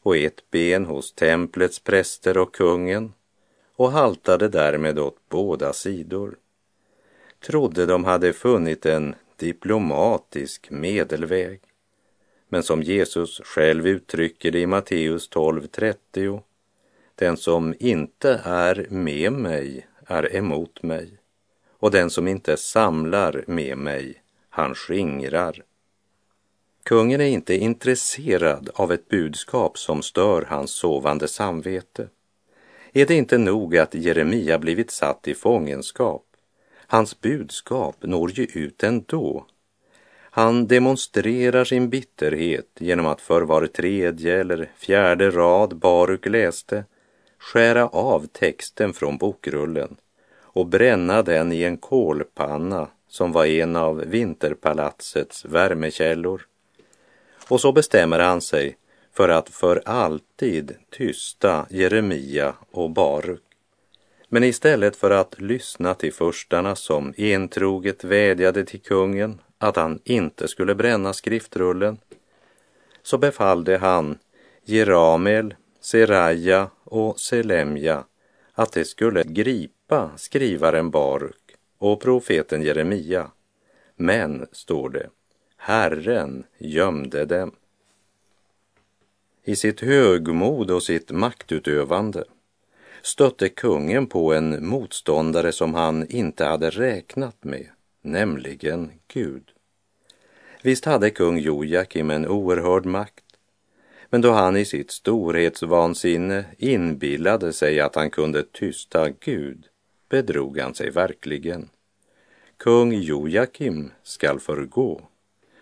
och 0.01 0.17
ett 0.17 0.51
ben 0.51 0.86
hos 0.86 1.13
templets 1.13 1.79
präster 1.79 2.38
och 2.38 2.56
kungen 2.56 3.13
och 3.75 3.91
haltade 3.91 4.48
därmed 4.48 5.00
åt 5.00 5.17
båda 5.29 5.74
sidor. 5.74 6.36
Trodde 7.39 7.86
de 7.86 8.06
hade 8.06 8.34
funnit 8.34 8.86
en 8.86 9.15
diplomatisk 9.38 10.70
medelväg. 10.70 11.62
Men 12.50 12.63
som 12.63 12.84
Jesus 12.84 13.41
själv 13.44 13.88
uttrycker 13.88 14.51
det 14.51 14.60
i 14.60 14.67
Matteus 14.67 15.29
12.30 15.29 16.41
den 17.15 17.38
som 17.38 17.74
inte 17.79 18.41
är 18.44 18.88
med 18.89 19.34
mig 19.34 19.88
är 20.06 20.36
emot 20.36 20.84
mig 20.84 21.17
och 21.79 21.91
den 21.91 22.10
som 22.10 22.27
inte 22.27 22.58
samlar 22.58 23.44
med 23.48 23.77
mig, 23.77 24.22
han 24.50 24.75
skingrar. 24.75 25.63
Kungen 26.84 27.22
är 27.22 27.25
inte 27.25 27.56
intresserad 27.56 28.70
av 28.74 28.91
ett 28.91 29.10
budskap 29.10 29.77
som 29.77 30.01
stör 30.01 30.41
hans 30.50 30.72
sovande 30.72 31.27
samvete. 31.27 32.10
Är 32.94 33.06
det 33.06 33.15
inte 33.15 33.38
nog 33.38 33.77
att 33.77 33.96
Jeremia 33.96 34.60
blivit 34.60 34.91
satt 34.91 35.27
i 35.27 35.36
fångenskap? 35.36 36.26
Hans 36.88 37.22
budskap 37.22 37.96
når 38.01 38.32
ju 38.32 38.44
ut 38.44 38.84
ändå. 38.84 39.46
Han 40.20 40.67
demonstrerar 40.67 41.63
sin 41.63 41.89
bitterhet 41.89 42.67
genom 42.79 43.06
att 43.06 43.22
för 43.22 43.41
var 43.41 43.67
tredje 43.67 44.39
eller 44.39 44.72
fjärde 44.77 45.29
rad 45.32 45.77
Baruk 45.77 46.25
läste 46.25 46.86
skära 47.38 47.88
av 47.88 48.27
texten 48.27 48.94
från 48.94 49.17
bokrullen 49.17 49.98
och 50.39 50.65
bränna 50.65 51.22
den 51.22 51.51
i 51.51 51.63
en 51.63 51.77
kolpanna 51.77 52.88
som 53.08 53.32
var 53.32 53.46
en 53.46 53.75
av 53.75 53.98
vinterpalatsets 53.98 55.46
värmekällor. 55.46 56.41
Och 57.48 57.62
så 57.62 57.72
bestämmer 57.72 58.20
han 58.20 58.41
sig 58.41 58.77
för 59.13 59.29
att 59.29 59.50
för 59.50 59.82
alltid 59.86 60.75
tysta 60.89 61.65
Jeremia 61.70 62.53
och 62.72 62.89
Baruk. 62.89 63.47
Men 64.29 64.43
istället 64.43 64.96
för 64.96 65.12
att 65.12 65.41
lyssna 65.41 65.93
till 65.93 66.13
förstarna 66.13 66.75
som 66.75 67.13
entroget 67.17 68.03
vädjade 68.03 68.65
till 68.65 68.81
kungen 68.81 69.41
att 69.57 69.75
han 69.75 70.00
inte 70.03 70.48
skulle 70.48 70.75
bränna 70.75 71.13
skriftrullen, 71.13 71.98
så 73.01 73.17
befallde 73.17 73.77
han 73.77 74.17
Jeramel, 74.63 75.55
Seraja 75.81 76.69
och 76.84 77.19
Selemja 77.19 78.03
att 78.53 78.72
de 78.72 78.86
skulle 78.86 79.24
gripa 79.24 80.12
skrivaren 80.17 80.89
Baruk 80.89 81.55
och 81.77 82.01
profeten 82.01 82.62
Jeremia. 82.62 83.31
Men, 83.96 84.48
står 84.51 84.89
det, 84.89 85.10
Herren 85.57 86.43
gömde 86.57 87.25
dem. 87.25 87.51
I 89.43 89.55
sitt 89.55 89.81
högmod 89.81 90.72
och 90.72 90.84
sitt 90.84 91.12
maktutövande 91.12 92.24
stötte 93.07 93.49
kungen 93.49 94.07
på 94.07 94.33
en 94.33 94.67
motståndare 94.67 95.51
som 95.51 95.73
han 95.73 96.07
inte 96.07 96.45
hade 96.45 96.69
räknat 96.69 97.43
med, 97.43 97.67
nämligen 98.01 98.91
Gud. 99.07 99.43
Visst 100.61 100.85
hade 100.85 101.09
kung 101.09 101.39
Jojakim 101.39 102.11
en 102.11 102.27
oerhörd 102.27 102.85
makt, 102.85 103.23
men 104.09 104.21
då 104.21 104.31
han 104.31 104.57
i 104.57 104.65
sitt 104.65 104.91
storhetsvansinne 104.91 106.45
inbillade 106.57 107.53
sig 107.53 107.79
att 107.79 107.95
han 107.95 108.09
kunde 108.09 108.43
tysta 108.43 109.09
Gud 109.09 109.65
bedrog 110.09 110.59
han 110.59 110.75
sig 110.75 110.89
verkligen. 110.89 111.69
Kung 112.57 112.93
Jojakim 112.93 113.91
skall 114.03 114.39
förgå, 114.39 115.01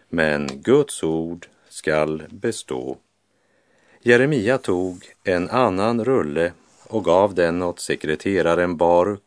men 0.09 0.47
Guds 0.53 1.03
ord 1.03 1.47
skall 1.69 2.23
bestå. 2.29 2.97
Jeremia 4.01 4.57
tog 4.57 5.05
en 5.23 5.49
annan 5.49 6.05
rulle 6.05 6.51
och 6.87 7.03
gav 7.03 7.35
den 7.35 7.63
åt 7.63 7.79
sekreteraren 7.79 8.77
Baruk 8.77 9.21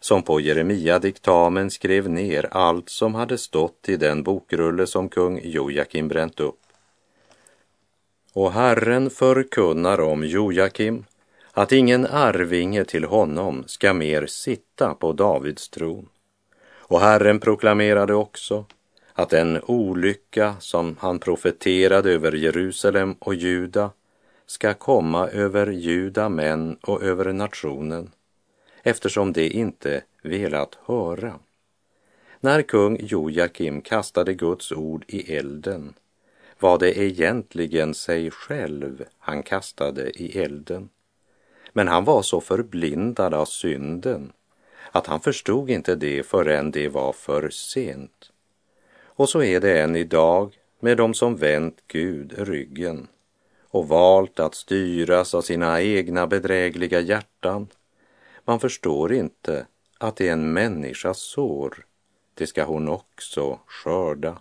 som 0.00 0.22
på 0.22 0.40
Jeremia-diktamen 0.40 1.70
skrev 1.70 2.10
ner 2.10 2.48
allt 2.50 2.88
som 2.88 3.14
hade 3.14 3.38
stått 3.38 3.88
i 3.88 3.96
den 3.96 4.22
bokrulle 4.22 4.86
som 4.86 5.08
kung 5.08 5.40
Jojakim 5.44 6.08
bränt 6.08 6.40
upp. 6.40 6.60
Och 8.32 8.52
Herren 8.52 9.10
förkunnar 9.10 10.00
om 10.00 10.24
Jojakim 10.24 11.04
att 11.52 11.72
ingen 11.72 12.06
arvinge 12.06 12.84
till 12.84 13.04
honom 13.04 13.64
ska 13.66 13.92
mer 13.92 14.26
sitta 14.26 14.94
på 14.94 15.12
Davids 15.12 15.68
tron. 15.68 16.08
Och 16.78 17.00
Herren 17.00 17.40
proklamerade 17.40 18.14
också 18.14 18.64
att 19.12 19.30
den 19.30 19.60
olycka 19.66 20.54
som 20.60 20.96
han 21.00 21.18
profeterade 21.18 22.12
över 22.12 22.32
Jerusalem 22.32 23.14
och 23.18 23.34
Juda 23.34 23.90
ska 24.50 24.74
komma 24.74 25.28
över 25.28 25.66
juda 25.66 26.28
män 26.28 26.76
och 26.82 27.02
över 27.02 27.32
nationen 27.32 28.10
eftersom 28.82 29.32
de 29.32 29.50
inte 29.50 30.02
velat 30.22 30.78
höra. 30.84 31.38
När 32.40 32.62
kung 32.62 32.96
Jojakim 33.00 33.80
kastade 33.80 34.34
Guds 34.34 34.72
ord 34.72 35.04
i 35.08 35.36
elden 35.36 35.94
var 36.58 36.78
det 36.78 36.98
egentligen 36.98 37.94
sig 37.94 38.30
själv 38.30 39.04
han 39.18 39.42
kastade 39.42 40.10
i 40.22 40.38
elden. 40.38 40.88
Men 41.72 41.88
han 41.88 42.04
var 42.04 42.22
så 42.22 42.40
förblindad 42.40 43.34
av 43.34 43.44
synden 43.44 44.32
att 44.90 45.06
han 45.06 45.20
förstod 45.20 45.70
inte 45.70 45.94
det 45.94 46.26
förrän 46.26 46.70
det 46.70 46.88
var 46.88 47.12
för 47.12 47.50
sent. 47.50 48.32
Och 49.04 49.28
så 49.28 49.42
är 49.42 49.60
det 49.60 49.80
än 49.80 49.96
idag 49.96 50.58
med 50.80 50.96
dem 50.96 51.14
som 51.14 51.36
vänt 51.36 51.82
Gud 51.86 52.34
ryggen 52.38 53.08
och 53.70 53.88
valt 53.88 54.40
att 54.40 54.54
styras 54.54 55.34
av 55.34 55.42
sina 55.42 55.82
egna 55.82 56.26
bedrägliga 56.26 57.00
hjärtan. 57.00 57.68
Man 58.44 58.60
förstår 58.60 59.12
inte 59.12 59.66
att 59.98 60.16
det 60.16 60.28
är 60.28 60.32
en 60.32 60.52
människas 60.52 61.18
sår, 61.18 61.86
det 62.34 62.46
ska 62.46 62.64
hon 62.64 62.88
också 62.88 63.58
skörda. 63.66 64.38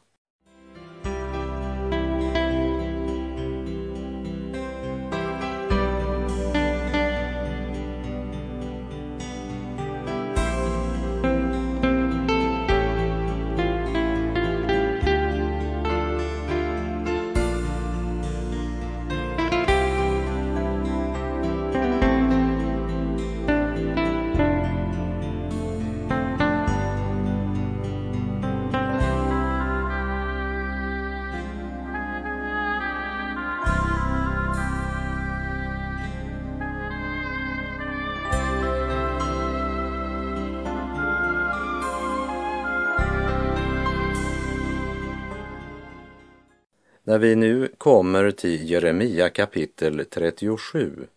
När 47.10 47.20
vi 47.20 47.36
nu 47.36 47.72
kommer 47.78 48.32
till 48.32 48.70
Jeremia 48.70 49.30
kapitel 49.30 50.06
37 50.10 51.08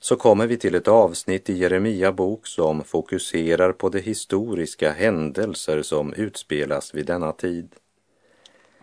så 0.00 0.16
kommer 0.16 0.46
vi 0.46 0.56
till 0.56 0.74
ett 0.74 0.88
avsnitt 0.88 1.50
i 1.50 1.52
Jeremia 1.52 2.12
bok 2.12 2.46
som 2.46 2.84
fokuserar 2.84 3.72
på 3.72 3.88
de 3.88 4.00
historiska 4.00 4.92
händelser 4.92 5.82
som 5.82 6.12
utspelas 6.12 6.94
vid 6.94 7.06
denna 7.06 7.32
tid. 7.32 7.68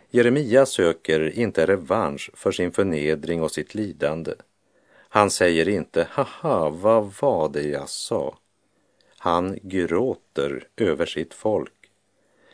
Jeremia 0.10 0.65
söker 0.65 1.39
inte 1.39 1.65
revansch 1.65 2.32
för 2.34 2.52
sin 2.52 2.72
förnedring 2.72 3.41
och 3.41 3.52
sitt 3.52 3.76
lidande. 3.76 4.34
Han 5.10 5.30
säger 5.30 5.69
inte 5.69 6.08
”haha, 6.10 6.69
vad 6.69 7.13
var 7.22 7.50
det 7.50 7.67
jag 7.67 7.89
sa?” 7.89 8.38
Han 9.17 9.60
gråter 9.62 10.67
över 10.78 11.06
sitt 11.06 11.34
folk 11.34 11.91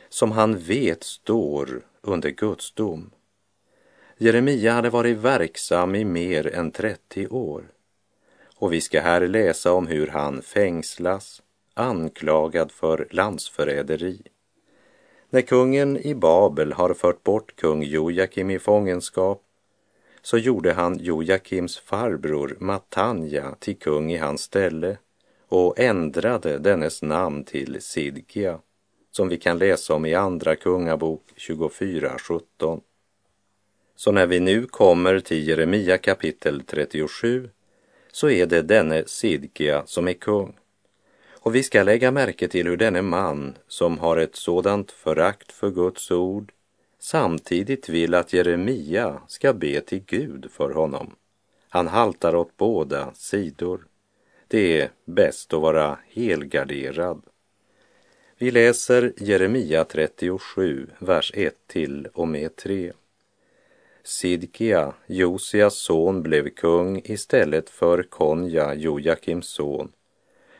som 0.09 0.31
han 0.31 0.57
vet 0.57 1.03
står 1.03 1.81
under 2.01 2.29
Guds 2.29 2.71
dom. 2.71 3.11
Jeremia 4.21 4.73
hade 4.73 4.89
varit 4.89 5.17
verksam 5.17 5.95
i 5.95 6.05
mer 6.05 6.55
än 6.55 6.71
30 6.71 7.27
år. 7.27 7.63
Och 8.55 8.73
vi 8.73 8.81
ska 8.81 9.01
här 9.01 9.27
läsa 9.27 9.73
om 9.73 9.87
hur 9.87 10.07
han 10.07 10.41
fängslas, 10.41 11.41
anklagad 11.73 12.71
för 12.71 13.07
landsförräderi. 13.11 14.21
När 15.29 15.41
kungen 15.41 15.97
i 15.97 16.15
Babel 16.15 16.73
har 16.73 16.93
fört 16.93 17.23
bort 17.23 17.55
kung 17.55 17.83
Jojakim 17.83 18.49
i 18.49 18.59
fångenskap 18.59 19.43
så 20.21 20.37
gjorde 20.37 20.73
han 20.73 20.99
Jojakims 20.99 21.77
farbror 21.77 22.57
Matanja 22.59 23.55
till 23.59 23.77
kung 23.77 24.11
i 24.11 24.17
hans 24.17 24.41
ställe 24.41 24.97
och 25.47 25.79
ändrade 25.79 26.57
dennes 26.57 27.01
namn 27.01 27.43
till 27.43 27.81
Sidkia, 27.81 28.59
som 29.11 29.29
vi 29.29 29.37
kan 29.37 29.57
läsa 29.57 29.93
om 29.93 30.05
i 30.05 30.13
Andra 30.13 30.55
Kungabok 30.55 31.23
24.17. 31.37 32.81
Så 33.99 34.11
när 34.11 34.27
vi 34.27 34.39
nu 34.39 34.65
kommer 34.65 35.19
till 35.19 35.47
Jeremia 35.47 35.97
kapitel 35.97 36.63
37 36.65 37.49
så 38.11 38.29
är 38.29 38.45
det 38.45 38.61
denne 38.61 39.03
Sidkia 39.05 39.83
som 39.85 40.07
är 40.07 40.13
kung. 40.13 40.55
Och 41.29 41.55
vi 41.55 41.63
ska 41.63 41.83
lägga 41.83 42.11
märke 42.11 42.47
till 42.47 42.67
hur 42.67 42.77
denne 42.77 43.01
man 43.01 43.57
som 43.67 43.99
har 43.99 44.17
ett 44.17 44.35
sådant 44.35 44.91
förakt 44.91 45.51
för 45.51 45.71
Guds 45.71 46.11
ord 46.11 46.51
samtidigt 46.99 47.89
vill 47.89 48.13
att 48.15 48.33
Jeremia 48.33 49.21
ska 49.27 49.53
be 49.53 49.81
till 49.81 50.03
Gud 50.05 50.51
för 50.51 50.69
honom. 50.69 51.15
Han 51.69 51.87
haltar 51.87 52.35
åt 52.35 52.57
båda 52.57 53.13
sidor. 53.13 53.85
Det 54.47 54.81
är 54.81 54.89
bäst 55.05 55.53
att 55.53 55.61
vara 55.61 55.99
helgarderad. 56.09 57.21
Vi 58.37 58.51
läser 58.51 59.13
Jeremia 59.17 59.83
37, 59.83 60.87
vers 60.99 61.31
1 61.35 61.55
till 61.67 62.07
och 62.13 62.27
med 62.27 62.55
3. 62.55 62.93
Sidkia, 64.03 64.93
Josias 65.07 65.75
son, 65.75 66.21
blev 66.21 66.49
kung 66.49 67.01
istället 67.03 67.69
för 67.69 68.03
Konja, 68.03 68.73
Jojakims 68.73 69.47
son. 69.47 69.91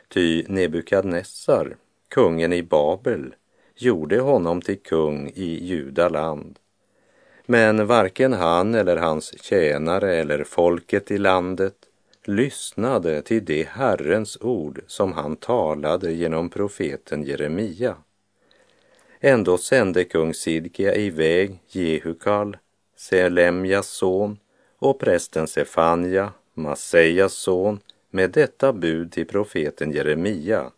Ty 0.07 0.43
Nebukadnessar, 0.47 1.77
kungen 2.09 2.53
i 2.53 2.63
Babel, 2.63 3.35
gjorde 3.75 4.19
honom 4.19 4.61
till 4.61 4.79
kung 4.79 5.29
i 5.35 5.65
Judaland. 5.65 6.59
Men 7.45 7.87
varken 7.87 8.33
han 8.33 8.75
eller 8.75 8.97
hans 8.97 9.43
tjänare 9.43 10.15
eller 10.15 10.43
folket 10.43 11.11
i 11.11 11.17
landet 11.17 11.75
lyssnade 12.23 13.21
till 13.21 13.45
det 13.45 13.67
Herrens 13.69 14.37
ord 14.41 14.81
som 14.87 15.13
han 15.13 15.35
talade 15.35 16.11
genom 16.11 16.49
profeten 16.49 17.23
Jeremia. 17.23 17.95
Ändå 19.19 19.57
sände 19.57 20.03
kung 20.03 20.33
Sidkia 20.33 20.95
iväg 20.95 21.59
Jehukal, 21.67 22.57
Selemjas 22.99 23.87
son 23.87 24.39
och 24.77 24.99
prästen 24.99 25.47
Sefanja, 25.47 26.33
Masejas 26.53 27.33
son, 27.33 27.79
med 28.09 28.31
detta 28.31 28.73
bud 28.73 29.11
till 29.11 29.27
profeten 29.27 29.91
Jeremia. 29.91 30.71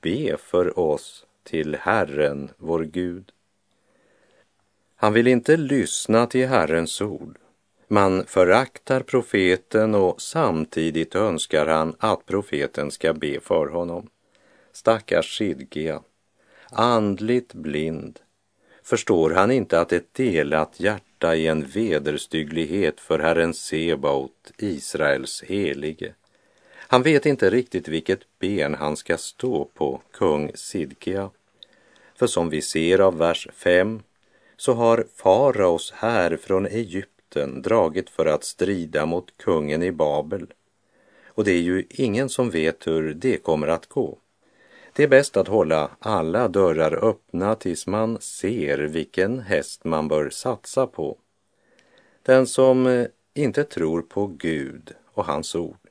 Be 0.00 0.36
för 0.36 0.78
oss 0.78 1.26
till 1.42 1.74
Herren, 1.74 2.50
vår 2.56 2.80
Gud. 2.80 3.32
Han 4.96 5.12
vill 5.12 5.26
inte 5.26 5.56
lyssna 5.56 6.26
till 6.26 6.48
Herrens 6.48 7.00
ord. 7.00 7.38
Man 7.88 8.24
föraktar 8.26 9.00
profeten 9.00 9.94
och 9.94 10.22
samtidigt 10.22 11.14
önskar 11.14 11.66
han 11.66 11.96
att 11.98 12.26
profeten 12.26 12.90
ska 12.90 13.12
be 13.12 13.40
för 13.40 13.66
honom. 13.66 14.08
Stackars 14.72 15.38
Sidgia, 15.38 16.02
andligt 16.70 17.54
blind, 17.54 18.20
förstår 18.82 19.30
han 19.30 19.50
inte 19.50 19.80
att 19.80 19.92
ett 19.92 20.14
delat 20.14 20.80
hjärta 20.80 21.11
i 21.24 21.46
en 21.46 21.66
vederstygglighet 21.66 23.00
för 23.00 23.18
Herren 23.18 23.54
Sebaot, 23.54 24.52
Israels 24.58 25.42
helige. 25.42 26.14
Han 26.76 27.02
vet 27.02 27.26
inte 27.26 27.50
riktigt 27.50 27.88
vilket 27.88 28.20
ben 28.38 28.74
han 28.74 28.96
ska 28.96 29.16
stå 29.16 29.64
på, 29.64 30.00
kung 30.10 30.50
Sidkia. 30.54 31.30
För 32.14 32.26
som 32.26 32.50
vi 32.50 32.62
ser 32.62 32.98
av 32.98 33.18
vers 33.18 33.48
5 33.52 34.02
så 34.56 34.72
har 34.72 35.06
faraos 35.16 35.92
här 35.96 36.36
från 36.36 36.66
Egypten 36.66 37.62
dragit 37.62 38.10
för 38.10 38.26
att 38.26 38.44
strida 38.44 39.06
mot 39.06 39.36
kungen 39.36 39.82
i 39.82 39.92
Babel. 39.92 40.46
Och 41.26 41.44
det 41.44 41.52
är 41.52 41.60
ju 41.60 41.84
ingen 41.90 42.28
som 42.28 42.50
vet 42.50 42.86
hur 42.86 43.14
det 43.14 43.36
kommer 43.36 43.68
att 43.68 43.86
gå. 43.86 44.18
Det 44.94 45.02
är 45.02 45.08
bäst 45.08 45.36
att 45.36 45.48
hålla 45.48 45.90
alla 45.98 46.48
dörrar 46.48 47.04
öppna 47.04 47.54
tills 47.54 47.86
man 47.86 48.20
ser 48.20 48.78
vilken 48.78 49.40
häst 49.40 49.84
man 49.84 50.08
bör 50.08 50.30
satsa 50.30 50.86
på. 50.86 51.18
Den 52.22 52.46
som 52.46 52.86
eh, 52.86 53.06
inte 53.34 53.64
tror 53.64 54.02
på 54.02 54.26
Gud 54.26 54.94
och 55.14 55.24
hans 55.24 55.54
ord 55.54 55.88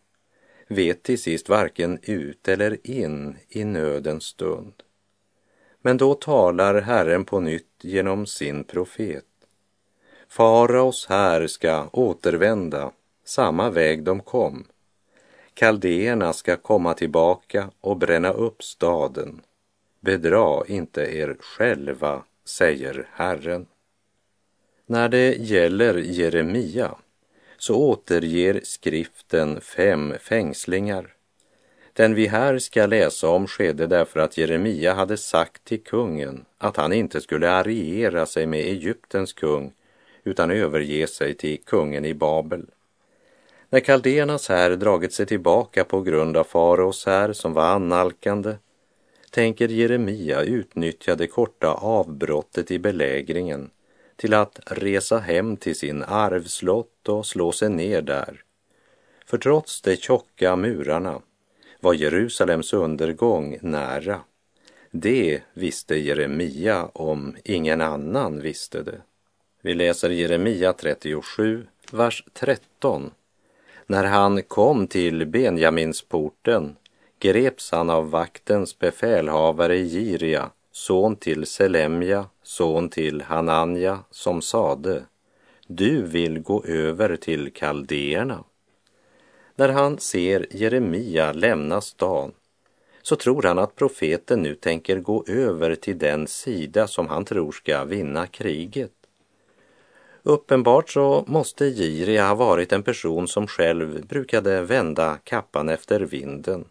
vet 0.67 1.03
till 1.03 1.21
sist 1.21 1.49
varken 1.49 1.99
ut 2.03 2.47
eller 2.47 2.87
in 2.87 3.37
i 3.49 3.63
nödens 3.63 4.23
stund. 4.23 4.73
Men 5.81 5.97
då 5.97 6.13
talar 6.13 6.81
Herren 6.81 7.25
på 7.25 7.39
nytt 7.39 7.79
genom 7.81 8.25
sin 8.25 8.63
profet. 8.63 9.25
Faraos 10.27 11.05
här 11.09 11.47
ska 11.47 11.87
återvända 11.91 12.91
samma 13.25 13.69
väg 13.69 14.03
de 14.03 14.19
kom. 14.19 14.65
Kaldéerna 15.53 16.33
ska 16.33 16.57
komma 16.57 16.93
tillbaka 16.93 17.71
och 17.81 17.97
bränna 17.97 18.31
upp 18.31 18.63
staden. 18.63 19.41
Bedra 19.99 20.63
inte 20.67 21.01
er 21.01 21.37
själva, 21.39 22.23
säger 22.45 23.07
Herren. 23.11 23.65
När 24.85 25.09
det 25.09 25.35
gäller 25.35 25.97
Jeremia 25.97 26.95
så 27.57 27.75
återger 27.75 28.61
skriften 28.63 29.61
fem 29.61 30.13
fängslingar 30.19 31.15
den 31.93 32.15
vi 32.15 32.27
här 32.27 32.59
ska 32.59 32.85
läsa 32.85 33.29
om 33.29 33.47
skedde 33.47 33.87
därför 33.87 34.19
att 34.19 34.37
Jeremia 34.37 34.93
hade 34.93 35.17
sagt 35.17 35.65
till 35.65 35.83
kungen 35.83 36.45
att 36.57 36.77
han 36.77 36.93
inte 36.93 37.21
skulle 37.21 37.51
alliera 37.51 38.25
sig 38.25 38.45
med 38.45 38.59
Egyptens 38.59 39.33
kung 39.33 39.73
utan 40.23 40.51
överge 40.51 41.07
sig 41.07 41.33
till 41.33 41.63
kungen 41.65 42.05
i 42.05 42.13
Babel. 42.13 42.65
När 43.73 43.79
kaldéernas 43.79 44.49
här 44.49 44.69
dragit 44.69 45.13
sig 45.13 45.25
tillbaka 45.25 45.83
på 45.83 46.01
grund 46.01 46.37
av 46.37 46.43
faraos 46.43 47.05
här 47.05 47.33
som 47.33 47.53
var 47.53 47.63
annalkande 47.63 48.55
tänker 49.29 49.67
Jeremia 49.67 50.41
utnyttja 50.41 51.15
det 51.15 51.27
korta 51.27 51.73
avbrottet 51.73 52.71
i 52.71 52.79
belägringen 52.79 53.69
till 54.15 54.33
att 54.33 54.59
resa 54.65 55.19
hem 55.19 55.57
till 55.57 55.75
sin 55.75 56.03
arvslott 56.03 57.09
och 57.09 57.25
slå 57.25 57.51
sig 57.51 57.69
ner 57.69 58.01
där. 58.01 58.43
För 59.25 59.37
trots 59.37 59.81
de 59.81 59.95
tjocka 59.95 60.55
murarna 60.55 61.21
var 61.79 61.93
Jerusalems 61.93 62.73
undergång 62.73 63.57
nära. 63.61 64.21
Det 64.91 65.41
visste 65.53 65.95
Jeremia 65.95 66.85
om 66.85 67.35
ingen 67.43 67.81
annan 67.81 68.41
visste 68.41 68.83
det. 68.83 69.01
Vi 69.61 69.73
läser 69.73 70.09
Jeremia 70.09 70.73
37, 70.73 71.67
vers 71.91 72.23
13. 72.33 73.11
När 73.87 74.03
han 74.03 74.43
kom 74.43 74.87
till 74.87 75.25
Benjaminsporten 75.25 76.75
greps 77.19 77.71
han 77.71 77.89
av 77.89 78.09
vaktens 78.09 78.79
befälhavare 78.79 79.77
Giria, 79.77 80.49
son 80.71 81.15
till 81.15 81.45
Selemja, 81.45 82.25
son 82.43 82.89
till 82.89 83.21
Hananja, 83.21 83.99
som 84.11 84.41
sade 84.41 85.03
Du 85.67 86.01
vill 86.01 86.39
gå 86.39 86.63
över 86.63 87.15
till 87.15 87.53
kaldéerna. 87.53 88.43
När 89.55 89.69
han 89.69 89.99
ser 89.99 90.47
Jeremia 90.51 91.33
lämna 91.33 91.81
stan 91.81 92.31
så 93.01 93.15
tror 93.15 93.43
han 93.43 93.59
att 93.59 93.75
profeten 93.75 94.41
nu 94.41 94.55
tänker 94.55 94.99
gå 94.99 95.23
över 95.27 95.75
till 95.75 95.97
den 95.97 96.27
sida 96.27 96.87
som 96.87 97.07
han 97.07 97.25
tror 97.25 97.51
ska 97.51 97.83
vinna 97.83 98.27
kriget. 98.27 99.00
Uppenbart 100.23 100.89
så 100.89 101.23
måste 101.27 101.65
Giria 101.65 102.27
ha 102.27 102.35
varit 102.35 102.71
en 102.71 102.83
person 102.83 103.27
som 103.27 103.47
själv 103.47 104.05
brukade 104.07 104.61
vända 104.61 105.17
kappan 105.23 105.69
efter 105.69 105.99
vinden. 105.99 106.65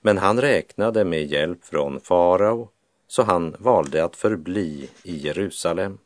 Men 0.00 0.18
han 0.18 0.40
räknade 0.40 1.04
med 1.04 1.26
hjälp 1.26 1.64
från 1.64 2.00
farao 2.00 2.68
så 3.08 3.22
han 3.22 3.56
valde 3.58 4.04
att 4.04 4.16
förbli 4.16 4.88
i 5.02 5.16
Jerusalem. 5.16 5.98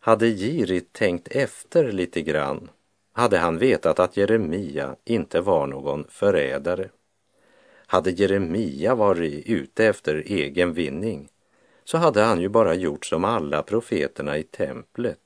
Hade 0.00 0.28
Giri 0.28 0.80
tänkt 0.80 1.28
efter 1.28 1.92
lite 1.92 2.22
grann 2.22 2.68
hade 3.12 3.38
han 3.38 3.58
vetat 3.58 3.98
att 3.98 4.16
Jeremia 4.16 4.96
inte 5.04 5.40
var 5.40 5.66
någon 5.66 6.04
förrädare. 6.08 6.88
Hade 7.86 8.10
Jeremia 8.10 8.94
varit 8.94 9.46
ute 9.46 9.86
efter 9.86 10.22
egen 10.26 10.72
vinning 10.72 11.28
så 11.84 11.98
hade 11.98 12.22
han 12.22 12.40
ju 12.40 12.48
bara 12.48 12.74
gjort 12.74 13.06
som 13.06 13.24
alla 13.24 13.62
profeterna 13.62 14.38
i 14.38 14.42
templet, 14.42 15.23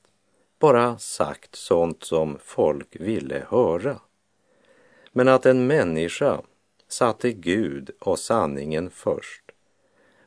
bara 0.59 0.97
sagt 0.97 1.55
sånt 1.55 2.03
som 2.03 2.37
folk 2.43 2.95
ville 2.99 3.45
höra. 3.49 3.99
Men 5.11 5.27
att 5.27 5.45
en 5.45 5.67
människa 5.67 6.41
satte 6.87 7.31
Gud 7.31 7.91
och 7.99 8.19
sanningen 8.19 8.89
först 8.89 9.43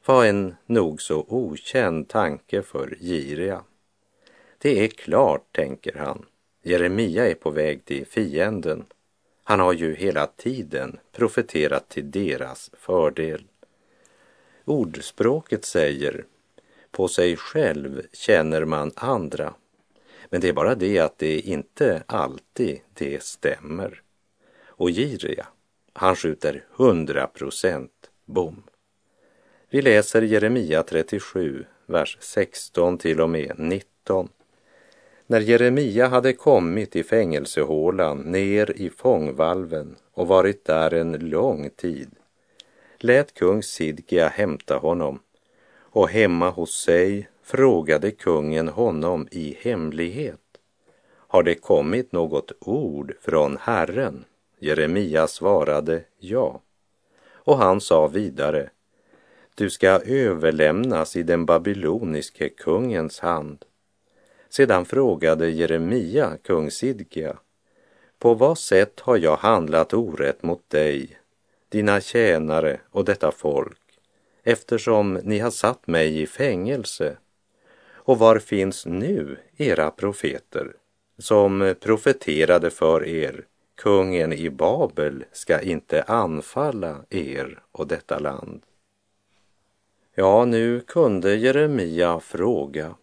var 0.04 0.24
en 0.24 0.54
nog 0.66 1.02
så 1.02 1.24
okänd 1.28 2.08
tanke 2.08 2.62
för 2.62 2.96
Giria. 3.00 3.64
Det 4.58 4.84
är 4.84 4.88
klart, 4.88 5.52
tänker 5.52 5.98
han, 5.98 6.26
Jeremia 6.62 7.30
är 7.30 7.34
på 7.34 7.50
väg 7.50 7.84
till 7.84 8.06
fienden. 8.06 8.84
Han 9.44 9.60
har 9.60 9.72
ju 9.72 9.94
hela 9.94 10.26
tiden 10.26 10.98
profeterat 11.12 11.88
till 11.88 12.10
deras 12.10 12.70
fördel. 12.78 13.44
Ordspråket 14.64 15.64
säger 15.64 16.24
på 16.90 17.08
sig 17.08 17.36
själv 17.36 18.02
känner 18.12 18.64
man 18.64 18.92
andra. 18.94 19.54
Men 20.32 20.40
det 20.40 20.48
är 20.48 20.52
bara 20.52 20.74
det 20.74 20.98
att 20.98 21.18
det 21.18 21.40
inte 21.40 22.02
alltid 22.06 22.80
det 22.94 23.22
stämmer. 23.22 24.02
Och 24.66 24.90
Jiria, 24.90 25.46
han 25.92 26.16
skjuter 26.16 26.64
hundra 26.70 27.26
procent 27.26 28.10
bom. 28.24 28.62
Vi 29.70 29.82
läser 29.82 30.22
Jeremia 30.22 30.82
37, 30.82 31.64
vers 31.86 32.18
16 32.20 32.98
till 32.98 33.20
och 33.20 33.30
med 33.30 33.52
19. 33.58 34.28
När 35.26 35.40
Jeremia 35.40 36.08
hade 36.08 36.32
kommit 36.32 36.96
i 36.96 37.02
fängelsehålan 37.02 38.18
ner 38.18 38.72
i 38.76 38.90
fångvalven 38.90 39.96
och 40.12 40.28
varit 40.28 40.64
där 40.64 40.94
en 40.94 41.12
lång 41.12 41.70
tid 41.70 42.10
lät 42.98 43.34
kung 43.34 43.62
Sidkia 43.62 44.28
hämta 44.28 44.76
honom 44.76 45.18
och 45.74 46.08
hemma 46.08 46.50
hos 46.50 46.82
sig 46.82 47.28
frågade 47.42 48.10
kungen 48.10 48.68
honom 48.68 49.28
i 49.30 49.56
hemlighet. 49.60 50.40
Har 51.08 51.42
det 51.42 51.54
kommit 51.54 52.12
något 52.12 52.52
ord 52.60 53.14
från 53.20 53.58
Herren? 53.60 54.24
Jeremia 54.58 55.26
svarade 55.26 56.04
ja. 56.18 56.60
Och 57.44 57.56
han 57.56 57.80
sa 57.80 58.06
vidare, 58.06 58.70
du 59.54 59.70
ska 59.70 59.88
överlämnas 59.88 61.16
i 61.16 61.22
den 61.22 61.46
babyloniske 61.46 62.48
kungens 62.48 63.20
hand 63.20 63.64
Sedan 64.52 64.84
frågade 64.84 65.50
Jeremia 65.50 66.36
kung 66.42 66.70
Sidkia, 66.70 67.36
på 68.18 68.34
vad 68.34 68.58
sätt 68.58 69.00
har 69.00 69.16
jag 69.16 69.36
handlat 69.36 69.94
orätt 69.94 70.42
mot 70.42 70.70
dig, 70.70 71.18
dina 71.68 72.00
tjänare 72.00 72.80
och 72.90 73.04
detta 73.04 73.32
folk, 73.32 73.78
eftersom 74.42 75.14
ni 75.14 75.38
har 75.38 75.50
satt 75.50 75.86
mig 75.86 76.22
i 76.22 76.26
fängelse? 76.26 77.16
Och 78.04 78.18
var 78.18 78.38
finns 78.38 78.86
nu 78.86 79.38
era 79.56 79.90
profeter 79.90 80.72
som 81.18 81.74
profeterade 81.80 82.70
för 82.70 83.06
er, 83.06 83.44
kungen 83.74 84.32
i 84.32 84.50
Babel 84.50 85.24
ska 85.32 85.60
inte 85.60 86.02
anfalla 86.02 87.04
er 87.10 87.62
och 87.72 87.86
detta 87.86 88.18
land? 88.18 88.62
Ja, 90.14 90.44
nu 90.44 90.80
kunde 90.80 91.34
Jeremia 91.34 92.20
fråga 92.20 92.94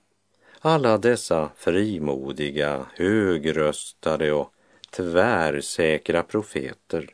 alla 0.59 0.97
dessa 0.97 1.49
frimodiga, 1.55 2.85
högröstade 2.95 4.31
och 4.31 4.53
tvärsäkra 4.89 6.23
profeter 6.23 7.09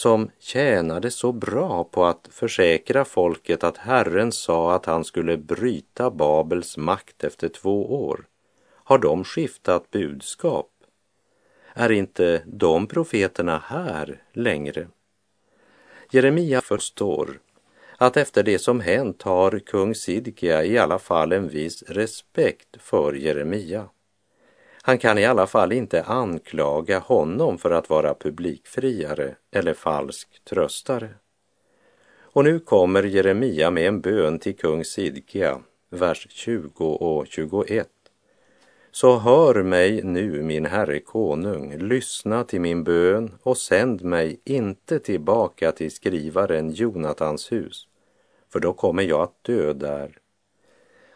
som 0.00 0.30
tjänade 0.38 1.10
så 1.10 1.32
bra 1.32 1.84
på 1.84 2.04
att 2.04 2.28
försäkra 2.30 3.04
folket 3.04 3.64
att 3.64 3.76
Herren 3.76 4.32
sa 4.32 4.74
att 4.74 4.86
han 4.86 5.04
skulle 5.04 5.36
bryta 5.36 6.10
Babels 6.10 6.76
makt 6.76 7.24
efter 7.24 7.48
två 7.48 8.04
år. 8.06 8.24
Har 8.74 8.98
de 8.98 9.24
skiftat 9.24 9.90
budskap? 9.90 10.70
Är 11.74 11.92
inte 11.92 12.42
de 12.46 12.86
profeterna 12.86 13.62
här 13.66 14.22
längre? 14.32 14.88
Jeremia 16.10 16.60
förstår 16.60 17.40
att 17.96 18.16
efter 18.16 18.42
det 18.42 18.58
som 18.58 18.80
hänt 18.80 19.22
har 19.22 19.58
kung 19.58 19.94
Sidkia 19.94 20.64
i 20.64 20.78
alla 20.78 20.98
fall 20.98 21.32
en 21.32 21.48
viss 21.48 21.82
respekt 21.82 22.76
för 22.78 23.12
Jeremia. 23.12 23.88
Han 24.82 24.98
kan 24.98 25.18
i 25.18 25.24
alla 25.24 25.46
fall 25.46 25.72
inte 25.72 26.02
anklaga 26.02 26.98
honom 26.98 27.58
för 27.58 27.70
att 27.70 27.90
vara 27.90 28.14
publikfriare 28.14 29.34
eller 29.50 29.74
falsk 29.74 30.44
tröstare. 30.44 31.08
Och 32.32 32.44
nu 32.44 32.58
kommer 32.58 33.02
Jeremia 33.02 33.70
med 33.70 33.86
en 33.88 34.00
bön 34.00 34.38
till 34.38 34.56
kung 34.56 34.84
Sidkia, 34.84 35.60
vers 35.90 36.26
20 36.30 36.86
och 36.86 37.26
21. 37.26 37.88
Så 38.92 39.18
hör 39.18 39.62
mig 39.62 40.02
nu, 40.02 40.42
min 40.42 40.66
herre 40.66 41.00
konung, 41.00 41.76
lyssna 41.78 42.44
till 42.44 42.60
min 42.60 42.84
bön 42.84 43.38
och 43.42 43.58
sänd 43.58 44.02
mig 44.02 44.40
inte 44.44 44.98
tillbaka 44.98 45.72
till 45.72 45.90
skrivaren 45.90 46.70
Jonatans 46.70 47.52
hus, 47.52 47.86
för 48.52 48.60
då 48.60 48.72
kommer 48.72 49.02
jag 49.02 49.20
att 49.20 49.44
dö 49.44 49.72
där. 49.72 50.18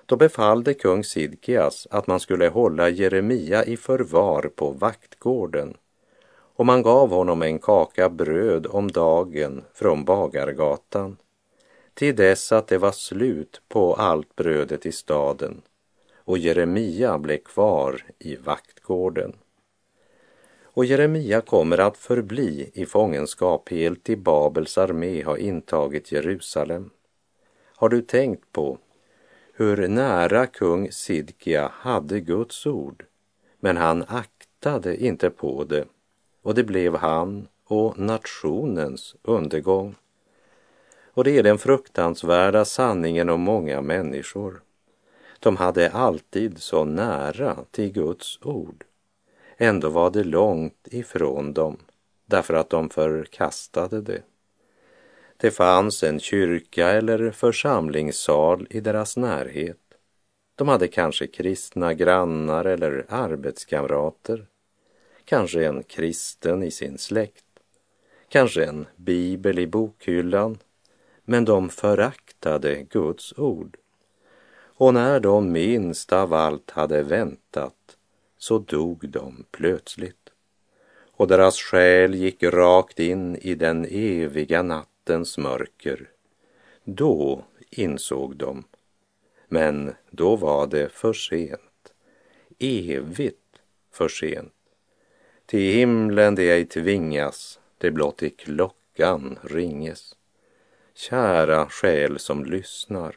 Då 0.07 0.17
befallde 0.17 0.75
kung 0.75 1.05
Sidkias 1.05 1.87
att 1.90 2.07
man 2.07 2.21
skulle 2.21 2.49
hålla 2.49 2.88
Jeremia 2.88 3.64
i 3.64 3.77
förvar 3.77 4.51
på 4.55 4.71
vaktgården 4.71 5.77
och 6.57 6.67
man 6.67 6.83
gav 6.83 7.11
honom 7.11 7.43
en 7.43 7.59
kaka 7.59 8.09
bröd 8.11 8.67
om 8.67 8.90
dagen 8.90 9.64
från 9.75 10.05
bagargatan 10.05 11.17
till 11.95 12.17
dess 12.17 12.53
att 12.53 12.67
det 12.67 12.79
var 12.79 12.93
slut 12.93 13.62
på 13.69 13.95
allt 13.95 14.37
brödet 14.37 14.87
i 14.87 14.93
staden 14.93 15.62
och 16.25 16.38
Jeremia 16.38 17.19
blev 17.19 17.38
kvar 17.38 18.03
i 18.19 18.37
vaktgården. 18.37 19.37
Och 20.62 20.85
Jeremia 20.85 21.40
kommer 21.40 21.79
att 21.79 21.97
förbli 21.97 22.71
i 22.75 22.87
fångenskap 22.87 23.69
helt 23.69 24.05
till 24.05 24.19
Babels 24.19 24.79
armé 24.79 25.23
har 25.23 25.37
intagit 25.37 26.12
Jerusalem. 26.12 26.90
Har 27.77 27.88
du 27.88 28.03
tänkt 28.03 28.53
på 28.53 28.79
hur 29.57 29.88
nära 29.88 30.47
kung 30.47 30.93
Sidkia 30.93 31.71
hade 31.75 32.21
Guds 32.21 32.67
ord, 32.67 33.05
men 33.61 33.77
han 33.77 34.05
aktade 34.09 35.05
inte 35.05 35.31
på 35.31 35.64
det 35.64 35.85
och 36.43 36.55
det 36.55 36.64
blev 36.64 36.97
han 36.97 37.49
och 37.64 37.99
nationens 37.99 39.17
undergång. 39.23 39.95
Och 41.07 41.25
det 41.25 41.38
är 41.38 41.43
den 41.43 41.59
fruktansvärda 41.59 42.64
sanningen 42.64 43.31
om 43.31 43.40
många 43.40 43.81
människor. 43.81 44.62
De 45.40 45.57
hade 45.57 45.90
alltid 45.90 46.59
så 46.59 46.85
nära 46.85 47.59
till 47.71 47.93
Guds 47.93 48.38
ord. 48.43 48.85
Ändå 49.57 49.88
var 49.88 50.11
det 50.11 50.25
långt 50.25 50.88
ifrån 50.90 51.53
dem 51.53 51.77
därför 52.27 52.55
att 52.55 52.71
de 52.71 52.90
förkastade 52.90 54.01
det. 54.01 54.23
Det 55.37 55.51
fanns 55.51 56.03
en 56.03 56.20
kyrka 56.20 56.88
eller 56.88 57.31
församlingssal 57.31 58.66
i 58.70 58.81
deras 58.81 59.16
närhet. 59.16 59.79
De 60.57 60.68
hade 60.68 60.88
kanske 60.88 61.27
kristna 61.27 61.94
grannar 61.94 62.64
eller 62.64 63.07
arbetskamrater. 63.09 64.47
Kanske 65.25 65.66
en 65.66 65.83
kristen 65.83 66.62
i 66.62 66.70
sin 66.70 66.99
släkt. 66.99 67.44
Kanske 68.29 68.64
en 68.64 68.87
bibel 68.97 69.59
i 69.59 69.66
bokhyllan. 69.66 70.59
Men 71.25 71.44
de 71.44 71.68
föraktade 71.68 72.83
Guds 72.83 73.38
ord. 73.38 73.77
Och 74.77 74.94
när 74.94 75.20
de 75.20 75.53
minst 75.53 76.12
av 76.12 76.33
allt 76.33 76.70
hade 76.70 77.03
väntat 77.03 77.97
så 78.38 78.59
dog 78.59 79.09
de 79.09 79.44
plötsligt. 79.51 80.31
Och 81.16 81.29
deras 81.29 81.59
själ 81.59 82.14
gick 82.14 82.42
rakt 82.42 83.01
in 83.01 83.37
i 83.37 83.55
den 83.55 83.87
eviga 83.90 84.62
natten 84.62 84.93
nattens 85.05 85.38
mörker. 85.38 86.11
Då 86.85 87.45
insåg 87.71 88.37
de, 88.37 88.64
men 89.49 89.95
då 90.11 90.37
var 90.37 90.67
det 90.67 90.88
för 90.88 91.12
sent, 91.12 91.95
evigt 92.59 93.61
för 93.93 94.09
sent. 94.09 94.53
Till 95.47 95.75
himlen 95.75 96.35
det 96.35 96.51
ej 96.51 96.64
tvingas, 96.64 97.61
det 97.79 97.90
blott 97.90 98.23
i 98.23 98.31
klockan 98.31 99.38
ringes. 99.43 100.17
Kära 100.95 101.67
själ 101.67 102.19
som 102.19 102.45
lyssnar, 102.45 103.17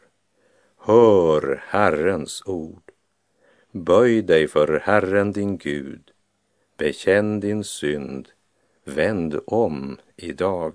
hör 0.78 1.64
Herrens 1.68 2.44
ord. 2.46 2.92
Böj 3.72 4.22
dig 4.22 4.48
för 4.48 4.80
Herren 4.80 5.32
din 5.32 5.58
Gud, 5.58 6.12
bekänn 6.78 7.40
din 7.40 7.64
synd, 7.64 8.30
vänd 8.84 9.40
om 9.46 9.98
idag. 10.16 10.74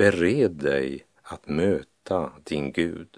Bered 0.00 0.50
dig 0.50 1.04
att 1.22 1.48
möta 1.48 2.32
din 2.44 2.72
Gud. 2.72 3.08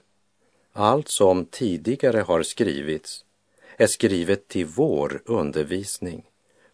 Allt 0.73 1.09
som 1.09 1.45
tidigare 1.45 2.21
har 2.21 2.43
skrivits 2.43 3.25
är 3.77 3.87
skrivet 3.87 4.49
till 4.49 4.67
vår 4.67 5.23
undervisning 5.25 6.25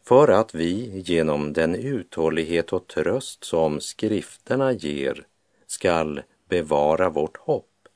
för 0.03 0.29
att 0.29 0.55
vi 0.55 1.03
genom 1.05 1.53
den 1.53 1.75
uthållighet 1.75 2.73
och 2.73 2.87
tröst 2.87 3.45
som 3.45 3.81
skrifterna 3.81 4.73
ger 4.73 5.27
skall 5.67 6.23
bevara 6.49 7.09
vårt 7.09 7.37
hopp. 7.37 7.89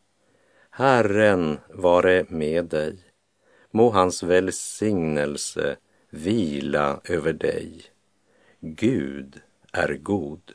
Herren 0.71 1.59
vare 1.69 2.25
med 2.29 2.65
dig. 2.65 2.99
Må 3.71 3.91
hans 3.91 4.23
välsignelse 4.23 5.77
vila 6.11 7.01
över 7.05 7.33
dig. 7.33 7.83
Gud 8.61 9.41
är 9.73 9.95
god. 9.95 10.55